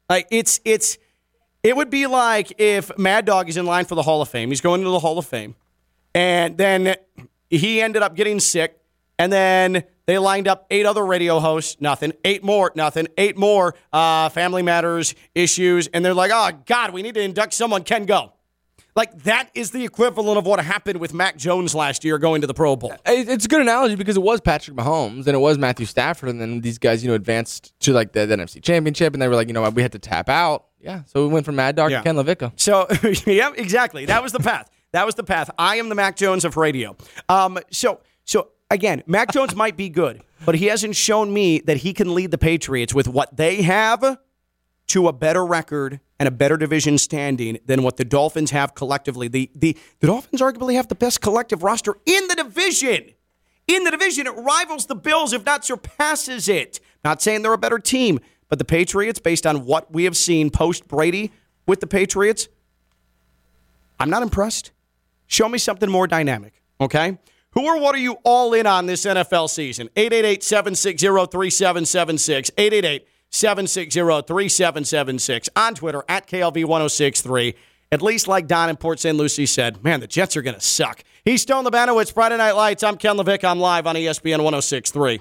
[0.09, 0.97] Like it's it's
[1.62, 4.49] it would be like if Mad Dog is in line for the Hall of Fame.
[4.49, 5.55] He's going to the Hall of Fame.
[6.14, 6.97] And then
[7.51, 8.81] he ended up getting sick.
[9.18, 12.14] And then they lined up eight other radio hosts, nothing.
[12.24, 13.09] Eight more, nothing.
[13.18, 15.86] Eight more uh, Family Matters issues.
[15.88, 17.84] And they're like, oh, God, we need to induct someone.
[17.84, 18.32] Can go.
[18.96, 22.46] Like, that is the equivalent of what happened with Mac Jones last year going to
[22.46, 22.94] the Pro Bowl.
[23.04, 26.40] It's a good analogy because it was Patrick Mahomes and it was Matthew Stafford, and
[26.40, 29.34] then these guys, you know, advanced to like the, the NFC Championship, and they were
[29.34, 30.68] like, you know, what, we had to tap out.
[30.80, 31.98] Yeah, so we went from Mad Dog Yeah.
[31.98, 32.52] to Ken LaVicka.
[32.56, 32.86] So,
[33.30, 34.06] yeah, exactly.
[34.06, 34.70] That was the path.
[34.92, 35.50] That was the path.
[35.59, 36.96] I am the Mac Jones of radio.
[37.28, 41.79] Um, so, so again, Mac Jones might be good, but he hasn't shown me that
[41.79, 44.19] he can lead the Patriots with what they have
[44.89, 49.29] to a better record and a better division standing than what the Dolphins have collectively.
[49.29, 53.12] The the, the Dolphins arguably have the best collective roster in the division.
[53.66, 56.81] In the division, it rivals the Bills, if not surpasses it.
[57.05, 60.49] Not saying they're a better team, but the Patriots, based on what we have seen
[60.49, 61.33] post Brady
[61.66, 62.49] with the Patriots,
[64.01, 64.73] I'm not impressed.
[65.27, 67.19] Show me something more dynamic, okay?
[67.59, 69.90] Who or what are you all in on this NFL season?
[69.96, 72.52] 888 760 3776.
[72.56, 75.48] 888 760 3776.
[75.56, 77.56] On Twitter, at KLV 1063.
[77.90, 79.16] At least, like Don in Port St.
[79.16, 81.02] Lucie said, man, the Jets are going to suck.
[81.24, 82.84] He's Stone Labanowitz, Friday Night Lights.
[82.84, 83.50] I'm Ken LaVicka.
[83.50, 85.20] I'm live on ESPN 1063.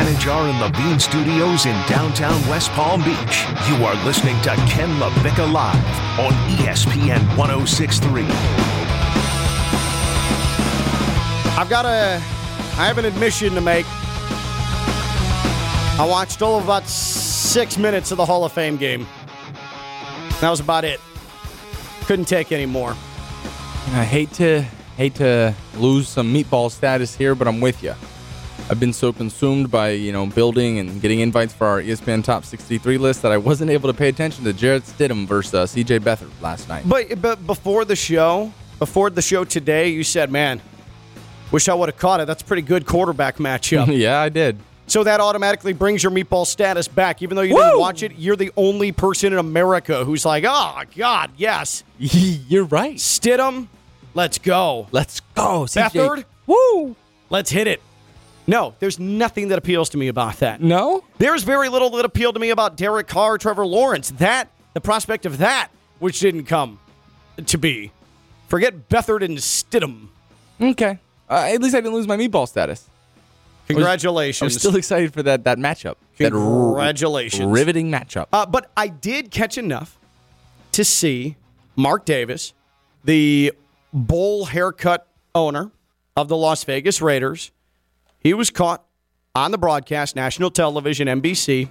[0.00, 5.52] Anidjar and Levine Studios in downtown West Palm Beach, you are listening to Ken LaVicka
[5.52, 5.76] Live
[6.18, 8.22] on ESPN 1063.
[11.54, 12.14] I've got a,
[12.78, 13.84] I have an admission to make.
[16.00, 19.06] I watched all of about six minutes of the Hall of Fame game.
[20.40, 20.98] That was about it.
[22.06, 22.92] Couldn't take any more.
[23.92, 24.62] I hate to
[24.96, 27.94] hate to lose some meatball status here, but I'm with you.
[28.70, 32.44] I've been so consumed by you know building and getting invites for our ESPN Top
[32.44, 35.98] 63 list that I wasn't able to pay attention to Jarrett Stidham versus uh, C.J.
[35.98, 36.88] Beathard last night.
[36.88, 40.60] But but before the show, before the show today, you said, "Man,
[41.50, 43.96] wish I would have caught it." That's a pretty good quarterback matchup.
[43.98, 44.58] yeah, I did.
[44.86, 48.12] So that automatically brings your meatball status back, even though you didn't watch it.
[48.18, 52.96] You're the only person in America who's like, "Oh God, yes." You're right.
[52.96, 53.68] Stidham
[54.14, 54.88] Let's go.
[54.90, 55.64] Let's go.
[55.64, 55.90] CJ.
[55.90, 56.24] Beathard.
[56.46, 56.96] Woo.
[57.28, 57.80] Let's hit it.
[58.50, 60.60] No, there's nothing that appeals to me about that.
[60.60, 61.04] No?
[61.18, 64.10] There's very little that appealed to me about Derek Carr, Trevor Lawrence.
[64.18, 65.68] That, the prospect of that,
[66.00, 66.80] which didn't come
[67.46, 67.92] to be.
[68.48, 70.08] Forget Beathard and Stidham.
[70.60, 70.98] Okay.
[71.30, 72.88] Uh, at least I didn't lose my meatball status.
[73.68, 74.52] Congratulations.
[74.56, 75.94] I'm still excited for that that matchup.
[76.18, 77.46] That r- Congratulations.
[77.52, 78.26] riveting matchup.
[78.32, 79.96] Uh, but I did catch enough
[80.72, 81.36] to see
[81.76, 82.52] Mark Davis,
[83.04, 83.52] the
[83.92, 85.70] bowl haircut owner
[86.16, 87.52] of the Las Vegas Raiders.
[88.20, 88.84] He was caught
[89.34, 91.70] on the broadcast, national television, NBC,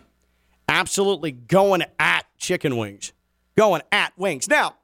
[0.68, 3.14] absolutely going at chicken wings,
[3.56, 4.50] going at wings.
[4.50, 4.76] Now,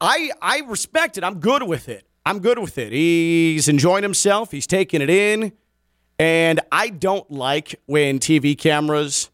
[0.00, 1.24] I I respect it.
[1.24, 2.06] I'm good with it.
[2.26, 2.92] I'm good with it.
[2.92, 4.50] He's enjoying himself.
[4.50, 5.52] He's taking it in.
[6.18, 9.30] And I don't like when TV cameras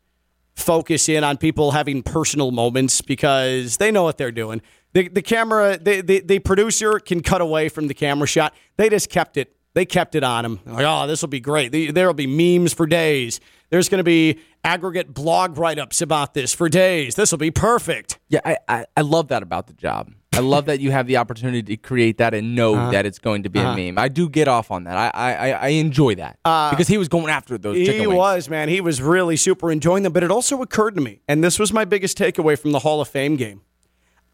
[0.55, 4.61] focus in on people having personal moments because they know what they're doing.
[4.93, 8.55] The, the camera, the, the, the producer can cut away from the camera shot.
[8.77, 9.57] They just kept it.
[9.75, 10.61] They kept it on him.
[10.67, 11.73] Like, oh, this will be great.
[11.73, 13.41] There will be memes for days.
[13.71, 17.15] There's going to be aggregate blog write ups about this for days.
[17.15, 18.19] This will be perfect.
[18.29, 20.13] Yeah, I, I, I love that about the job.
[20.35, 22.91] I love that you have the opportunity to create that and know Uh-huh.
[22.93, 23.71] that it's going to be Uh-huh.
[23.73, 23.99] a meme.
[23.99, 24.97] I do get off on that.
[25.15, 27.77] I I, I- enjoy that because he was going after those.
[27.77, 28.69] Chicken He was, man.
[28.71, 30.13] He was really super enjoying them.
[30.13, 33.01] But it also occurred to me, and this was my biggest takeaway from the Hall
[33.03, 33.61] of Fame game.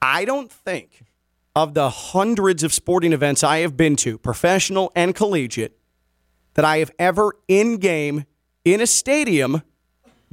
[0.00, 1.02] I don't think
[1.58, 5.76] of the hundreds of sporting events I have been to, professional and collegiate,
[6.54, 8.24] that I have ever in game
[8.64, 9.62] in a stadium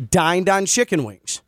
[0.10, 1.42] dined on chicken wings.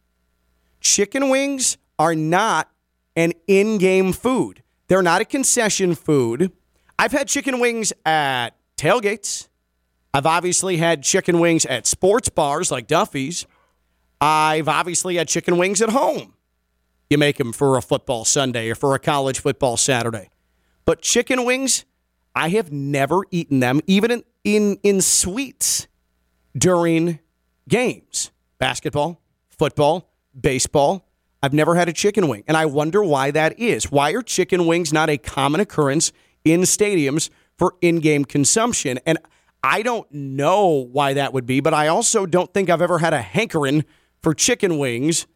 [0.82, 2.72] Chicken wings are not
[3.16, 6.52] an in game food, they're not a concession food.
[7.00, 9.50] I've had chicken wings at tailgates.
[10.16, 13.46] I've obviously had chicken wings at sports bars like Duffy's.
[14.20, 16.34] I've obviously had chicken wings at home.
[17.10, 20.30] You make them for a football Sunday or for a college football Saturday.
[20.86, 21.86] But chicken wings,
[22.36, 25.88] I have never eaten them, even in, in, in suites
[26.58, 27.20] during
[27.68, 31.08] games basketball, football, baseball.
[31.44, 32.44] I've never had a chicken wing.
[32.48, 33.92] And I wonder why that is.
[33.92, 36.12] Why are chicken wings not a common occurrence
[36.44, 39.00] in stadiums for in game consumption?
[39.06, 39.20] And
[39.64, 43.14] I don't know why that would be, but I also don't think I've ever had
[43.14, 43.86] a hankering
[44.22, 45.28] for chicken wings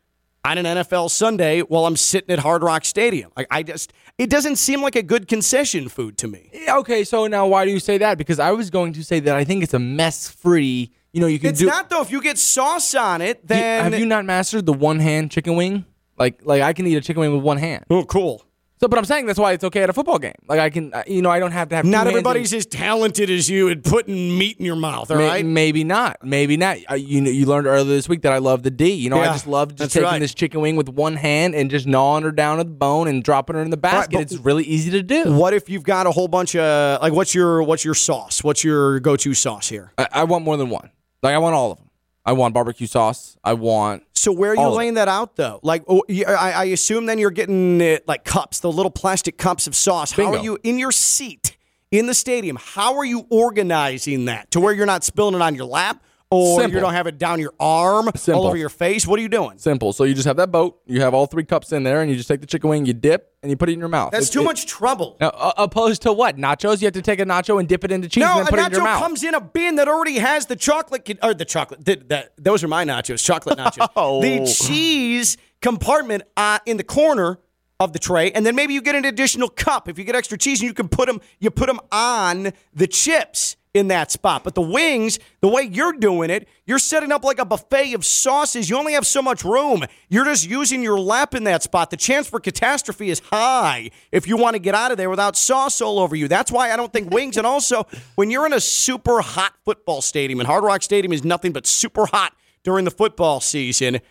[0.44, 3.32] on an NFL Sunday while I'm sitting at Hard Rock Stadium.
[3.38, 6.50] Like I just it doesn't seem like a good concession food to me.
[6.54, 8.18] Yeah, Okay, so now why do you say that?
[8.18, 10.92] Because I was going to say that I think it's a mess free.
[11.14, 11.66] You know, you can It's do.
[11.68, 12.02] not though.
[12.02, 15.32] If you get sauce on it, You- then have you not mastered the one hand
[15.32, 15.86] chicken wing?
[16.18, 17.86] Like, like I can eat a chicken wing with one hand.
[17.90, 18.44] Oh, cool.
[18.82, 20.34] So, but I'm saying that's why it's okay at a football game.
[20.48, 21.86] Like I can, uh, you know, I don't have to have.
[21.86, 25.12] Not everybody's and- as talented as you at putting meat in your mouth.
[25.12, 25.46] All right.
[25.46, 26.18] Maybe not.
[26.24, 26.78] Maybe not.
[26.90, 28.90] Uh, you know, you learned earlier this week that I love the D.
[28.94, 30.18] You know, I just love just taking right.
[30.18, 33.24] this chicken wing with one hand and just gnawing her down to the bone and
[33.24, 34.14] dropping her in the basket.
[34.14, 35.32] but- it's really easy to do.
[35.32, 38.44] What if you've got a whole bunch of like what's your what's your sauce?
[38.44, 39.92] What's your go-to sauce here?
[40.00, 40.90] I, I want more than one.
[41.22, 41.91] Like I want all of them.
[42.26, 43.38] I want barbecue sauce.
[43.44, 44.04] I want.
[44.14, 45.60] So where are you laying that out though?
[45.64, 49.66] Like oh, I, I assume then you're getting uh, like cups, the little plastic cups
[49.68, 50.12] of sauce.
[50.12, 51.58] How are you in your seat
[51.90, 52.58] in the stadium?
[52.62, 56.62] How are you organizing that to where you're not spilling it on your lap or
[56.62, 56.76] Simple.
[56.76, 58.42] you don't have it down your arm Simple.
[58.44, 59.06] all over your face?
[59.06, 59.58] What are you doing?
[59.58, 59.92] Simple.
[59.94, 60.80] So you just have that boat.
[60.88, 62.94] You have all three cups in there, and you just take the chicken wing, you
[62.94, 64.12] dip, and you put it in your mouth.
[64.12, 65.18] That's It- too it- much trouble.
[65.20, 66.38] Now, uh, opposed to what?
[66.38, 66.82] Nachos?
[66.82, 68.66] You have to take a nacho and dip it into cheese No, and put it
[68.66, 69.02] in your nacho mouth.
[69.04, 71.84] comes in a bin that already has the chocolate or the chocolate.
[71.86, 73.88] The, the, those are my nachos, chocolate nachos.
[73.96, 74.22] Oh.
[74.22, 77.40] The cheese compartment uh, in the corner
[77.80, 80.38] of the tray, and then maybe you get an additional cup if you get extra
[80.38, 81.20] cheese, and you can put them.
[81.40, 84.44] You put them on the chips in that spot.
[84.44, 88.06] But the wings, the way you're doing it, you're setting up like a buffet of
[88.06, 88.70] sauces.
[88.70, 89.86] You only have so much room.
[90.10, 91.90] You're just using your lap in that spot.
[91.90, 95.38] The chance for catastrophe is high if you want to get out of there without
[95.38, 96.28] sauce all over you.
[96.28, 97.38] That's why I don't think wings.
[97.38, 101.24] And also, when you're in a super hot football stadium, and Hard Rock Stadium is
[101.24, 104.02] nothing but super hot during the football season,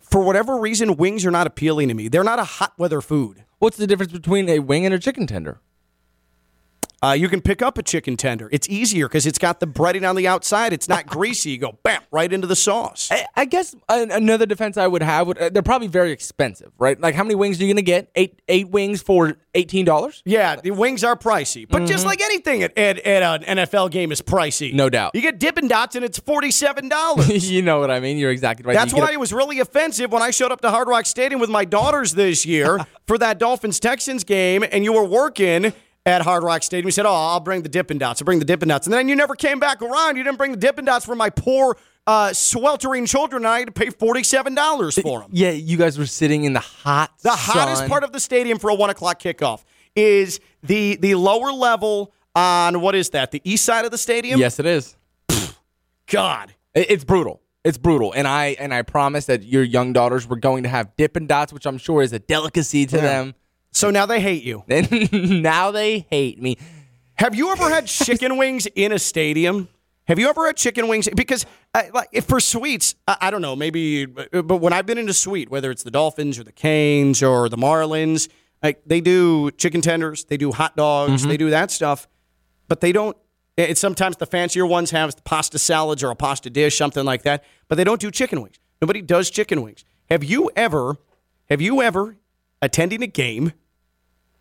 [0.00, 2.08] for whatever reason, wings are not appealing to me.
[2.08, 3.44] They're not a hot weather food.
[3.58, 5.60] What's the difference between a wing and a chicken tender?
[7.02, 8.48] Uh, you can pick up a chicken tender.
[8.52, 10.72] It's easier because it's got the breading on the outside.
[10.72, 11.50] It's not greasy.
[11.50, 13.08] You go bam right into the sauce.
[13.10, 16.98] I, I guess another defense I would have would uh, they're probably very expensive, right?
[16.98, 18.10] Like how many wings are you gonna get?
[18.14, 20.22] Eight eight wings for eighteen dollars?
[20.24, 24.10] Yeah, the wings are pricey, but just like anything at, at, at an NFL game
[24.10, 24.72] is pricey.
[24.72, 25.14] No doubt.
[25.14, 27.50] You get Dippin' Dots and it's forty seven dollars.
[27.50, 28.16] you know what I mean?
[28.16, 28.74] You're exactly right.
[28.74, 31.40] That's You why it was really offensive when I showed up to Hard Rock Stadium
[31.40, 35.74] with my daughters this year for that Dolphins Texans game, and you were working
[36.06, 36.86] at Hard Rock Stadium.
[36.86, 38.22] You said, "Oh, I'll bring the Dippin' Dots.
[38.22, 40.16] I'll bring the Dippin' Dots," and then you never came back around.
[40.16, 41.76] You didn't bring the Dippin' Dots for my poor,
[42.06, 45.30] uh, sweltering children, and I had to pay forty seven dollars for them.
[45.32, 47.88] Yeah, you guys were sitting in the hot The hottest sun.
[47.90, 49.64] part of the stadium for a one o'clock kickoff
[49.96, 53.32] is the the lower level on what is that?
[53.32, 54.38] The east side of the stadium?
[54.38, 54.96] Yes, it is.
[56.06, 56.54] God.
[56.74, 57.40] It's brutal.
[57.64, 58.12] It's brutal.
[58.12, 61.52] And I and I promise that your young daughters were going to have Dippin' Dots,
[61.52, 63.02] which I'm sure is a delicacy to Yeah.
[63.02, 63.34] them.
[63.76, 64.64] So now they hate you.
[65.42, 66.56] Now they hate me.
[67.16, 69.68] Have you ever had chicken wings in a stadium?
[70.08, 71.08] Have you ever had chicken wings?
[71.14, 74.86] Because uh, like if for suites, I, I don't know, maybe, but but when I've
[74.86, 78.28] been in a suite, whether it's the Dolphins or the Canes or the Marlins,
[78.62, 81.30] like they do chicken tenders, they do hot dogs, Mm-hmm.
[81.30, 82.08] they do that stuff,
[82.68, 83.14] but they don't.
[83.58, 87.44] It's sometimes the fancier ones have pasta salads or a pasta dish, something like that,
[87.68, 88.58] but they don't do chicken wings.
[88.80, 89.84] Nobody does chicken wings.
[90.08, 90.96] Have you ever,
[91.50, 92.16] have you ever
[92.62, 93.52] attending a game?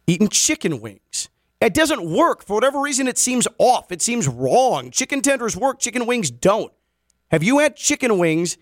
[0.08, 1.30] Eating chicken wings.
[1.62, 2.46] It doesn't work.
[2.46, 3.92] For whatever reason, it seems off.
[3.92, 4.92] It seems wrong.
[4.92, 6.72] Chicken tenders work, chicken wings don't.
[7.32, 8.58] Have you had chicken wings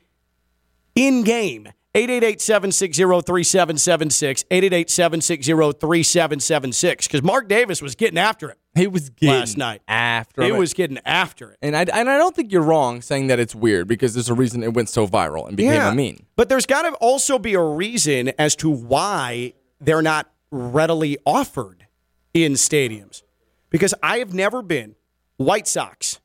[0.96, 1.68] in game?
[1.96, 4.46] 888 760 3776.
[4.50, 7.08] 888 760 3776.
[7.08, 9.82] Because Mark Davis was getting after it He was getting last night.
[9.88, 10.56] after He it.
[10.58, 11.58] was getting after it.
[11.62, 14.34] and I and I don't think you're wrong saying that it's weird because there's a
[14.34, 16.26] reason it went so viral and became a meme.
[16.36, 21.88] But there's got to also be a reason as to why they're not readily offered
[22.34, 23.24] in stadiums.
[23.70, 24.96] Because I have never been
[25.38, 26.20] White Sox,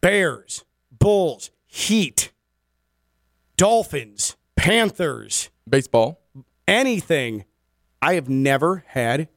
[0.00, 2.32] Bears, Bulls, Heat,
[3.56, 6.20] Dolphins, Panthers, Baseball.
[6.66, 7.44] anything.
[8.00, 9.28] I have never had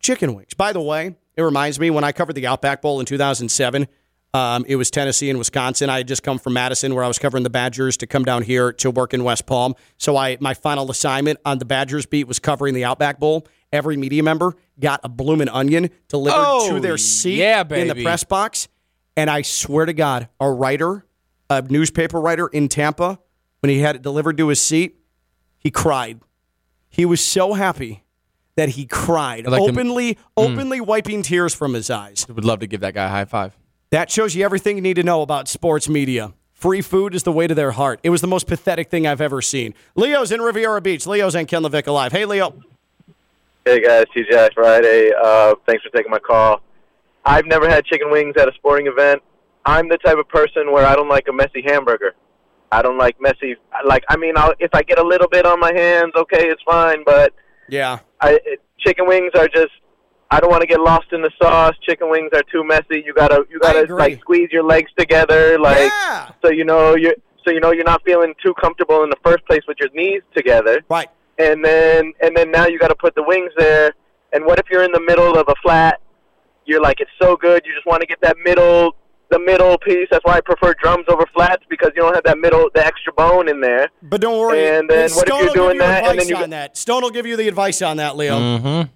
[0.00, 0.54] chicken wings.
[0.54, 3.86] By the way, it reminds me when I covered the Outback Bowl in 2007.
[4.32, 5.90] Um, it was Tennessee and Wisconsin.
[5.90, 8.42] I had just come from Madison, where I was covering the Badgers, to come down
[8.42, 9.74] here to work in West Palm.
[9.96, 13.46] So I, my final assignment on the Badgers beat was covering the Outback Bowl.
[13.72, 18.02] Every media member got a bloomin' onion delivered Oh, to their seat yeah, in the
[18.02, 18.68] press box.
[19.16, 21.04] And I swear to God, a writer,
[21.48, 23.18] a newspaper writer in Tampa,
[23.60, 24.96] when he had it delivered to his seat,
[25.58, 26.20] he cried.
[26.88, 28.04] He was so happy
[28.56, 29.78] that he cried, like to- Hmm.
[29.78, 32.26] openly, openly wiping tears from his eyes.
[32.28, 33.56] Would love to give that guy a high five.
[33.90, 36.32] That shows you everything you need to know about sports media.
[36.52, 37.98] Free food is the way to their heart.
[38.04, 39.74] It was the most pathetic thing I've ever seen.
[39.96, 41.08] Leo's in Riviera Beach.
[41.08, 42.12] Leo's and Ken LaVicka Live.
[42.12, 42.54] Hey, Leo.
[43.64, 45.10] Hey guys, TGI Friday.
[45.20, 46.60] Uh, thanks for taking my call.
[47.24, 49.22] I've never had chicken wings at a sporting event.
[49.66, 52.14] I'm the type of person where I don't like a messy hamburger.
[52.70, 53.56] I don't like messy.
[53.84, 56.62] Like I mean, I'll, if I get a little bit on my hands, okay, it's
[56.62, 57.02] fine.
[57.04, 57.34] But
[57.68, 57.98] Yeah.
[58.20, 59.72] I, it, chicken wings are just.
[60.30, 61.74] I don't want to get lost in the sauce.
[61.82, 63.02] Chicken wings are too messy.
[63.04, 66.30] You gotta, you gotta like squeeze your legs together, like Yeah.
[66.42, 67.14] so you know you're
[67.44, 70.20] so you know you're not feeling too comfortable in the first place with your knees
[70.36, 71.08] together Right.
[71.38, 73.92] and then and then now you got to put the wings there.
[74.32, 76.00] And what if you're in the middle of a flat?
[76.64, 77.62] You're like, it's so good.
[77.66, 78.94] You just want to get that middle,
[79.30, 80.06] the middle piece.
[80.12, 83.12] That's why I prefer drums over flats because you don't have that middle, the extra
[83.12, 83.88] bone in there.
[84.02, 84.68] But don't worry.
[84.68, 86.50] And then what if Stone you're will doing give you that, and then you on
[86.50, 86.76] that.
[86.76, 88.38] Stone will give you the advice on that, Leo.
[88.38, 88.92] Mm-hmm.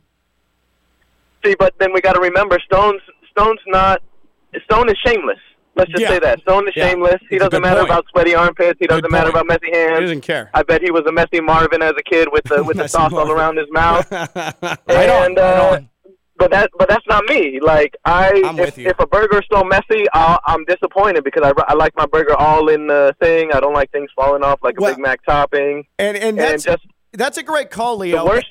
[1.45, 4.01] See, but then we got to remember, Stone's Stone's not.
[4.65, 5.39] Stone is shameless.
[5.77, 6.09] Let's just Yeah.
[6.09, 6.89] say that Stone is Yeah.
[6.91, 7.21] shameless.
[7.29, 7.91] He It's doesn't matter point.
[7.91, 8.79] about sweaty armpits.
[8.79, 9.47] He doesn't Good matter point.
[9.49, 9.99] about messy hands.
[9.99, 10.51] He doesn't care.
[10.55, 13.13] I bet he was a messy Marvin as a kid with the with the sauce
[13.13, 14.07] all around his mouth.
[14.13, 15.89] Right on, and, uh, on.
[16.37, 17.61] But that, but that's not me.
[17.61, 21.93] Like I, if, if a burger's so messy, I'll, I'm disappointed because I, I like
[21.97, 23.51] my burger all in the thing.
[23.53, 25.85] I don't like things falling off like a Well, Big Mac topping.
[25.99, 26.83] And and And that's just
[27.13, 28.19] that's a great call, Leo.
[28.19, 28.47] the worst,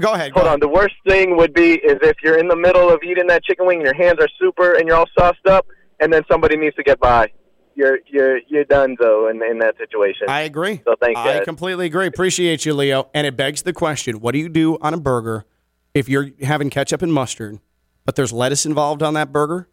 [0.00, 0.32] Go ahead.
[0.32, 0.54] Go hold ahead.
[0.54, 0.60] on.
[0.60, 3.66] The worst thing would be is if you're in the middle of eating that chicken
[3.66, 5.66] wing and your hands are super and you're all sauced up,
[6.00, 7.28] and then somebody needs to get by.
[7.74, 10.28] You're you're you're done though in in that situation.
[10.28, 10.82] I agree.
[10.84, 12.06] So thanks, I completely agree.
[12.06, 13.08] Appreciate you, Leo.
[13.14, 15.44] And it begs the question: What do you do on a burger
[15.94, 17.60] if you're having ketchup and mustard,
[18.04, 19.68] but there's lettuce involved on that burger?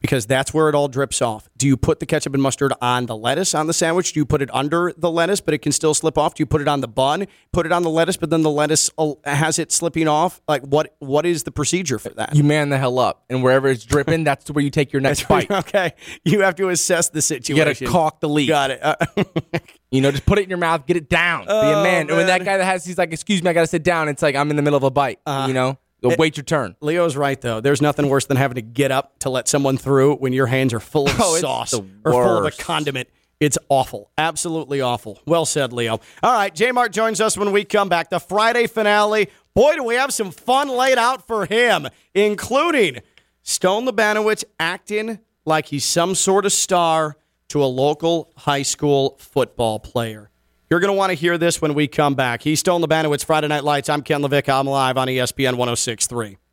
[0.00, 1.48] Because that's where it all drips off.
[1.56, 4.12] Do you put the ketchup and mustard on the lettuce on the sandwich?
[4.12, 6.34] Do you put it under the lettuce, but it can still slip off?
[6.34, 7.26] Do you put it on the bun?
[7.52, 10.40] Put it on the lettuce, but then the lettuce uh, has it slipping off?
[10.46, 10.94] Like what?
[11.00, 12.36] What is the procedure for that?
[12.36, 15.26] You man the hell up, and wherever it's dripping, that's where you take your next
[15.26, 15.50] bite.
[15.50, 15.94] okay,
[16.24, 17.56] you have to assess the situation.
[17.56, 18.48] You gotta caulk the leak.
[18.48, 18.80] Got it.
[18.82, 18.94] Uh,
[19.90, 21.46] You know, just put it in your mouth, get it down.
[21.46, 22.08] Be a Oh, man.
[22.08, 24.20] And when that guy that has, he's like, "Excuse me, I gotta sit down." It's
[24.20, 25.18] like I'm in the middle of a bite.
[25.26, 26.76] you know, Go wait your turn.
[26.80, 27.60] Leo's right though.
[27.60, 30.72] There's nothing worse than having to get up to let someone through when your hands
[30.72, 33.08] are full of Oh, sauce or full of a condiment.
[33.40, 34.10] It's awful.
[34.18, 35.20] Absolutely awful.
[35.26, 36.00] Well said, Leo.
[36.22, 38.10] All right, J Mart joins us when we come back.
[38.10, 39.28] The Friday finale.
[39.54, 43.00] Boy, do we have some fun laid out for him, including
[43.42, 47.16] Stone Labanowitz acting like he's some sort of star
[47.48, 50.30] to a local high school football player.
[50.70, 52.42] You're going to want to hear this when we come back.
[52.42, 53.88] He's Stone Labanowitz, Friday Night Lights.
[53.88, 54.60] I'm Ken LaVicka.
[54.60, 56.38] I'm live on ESPN 1063.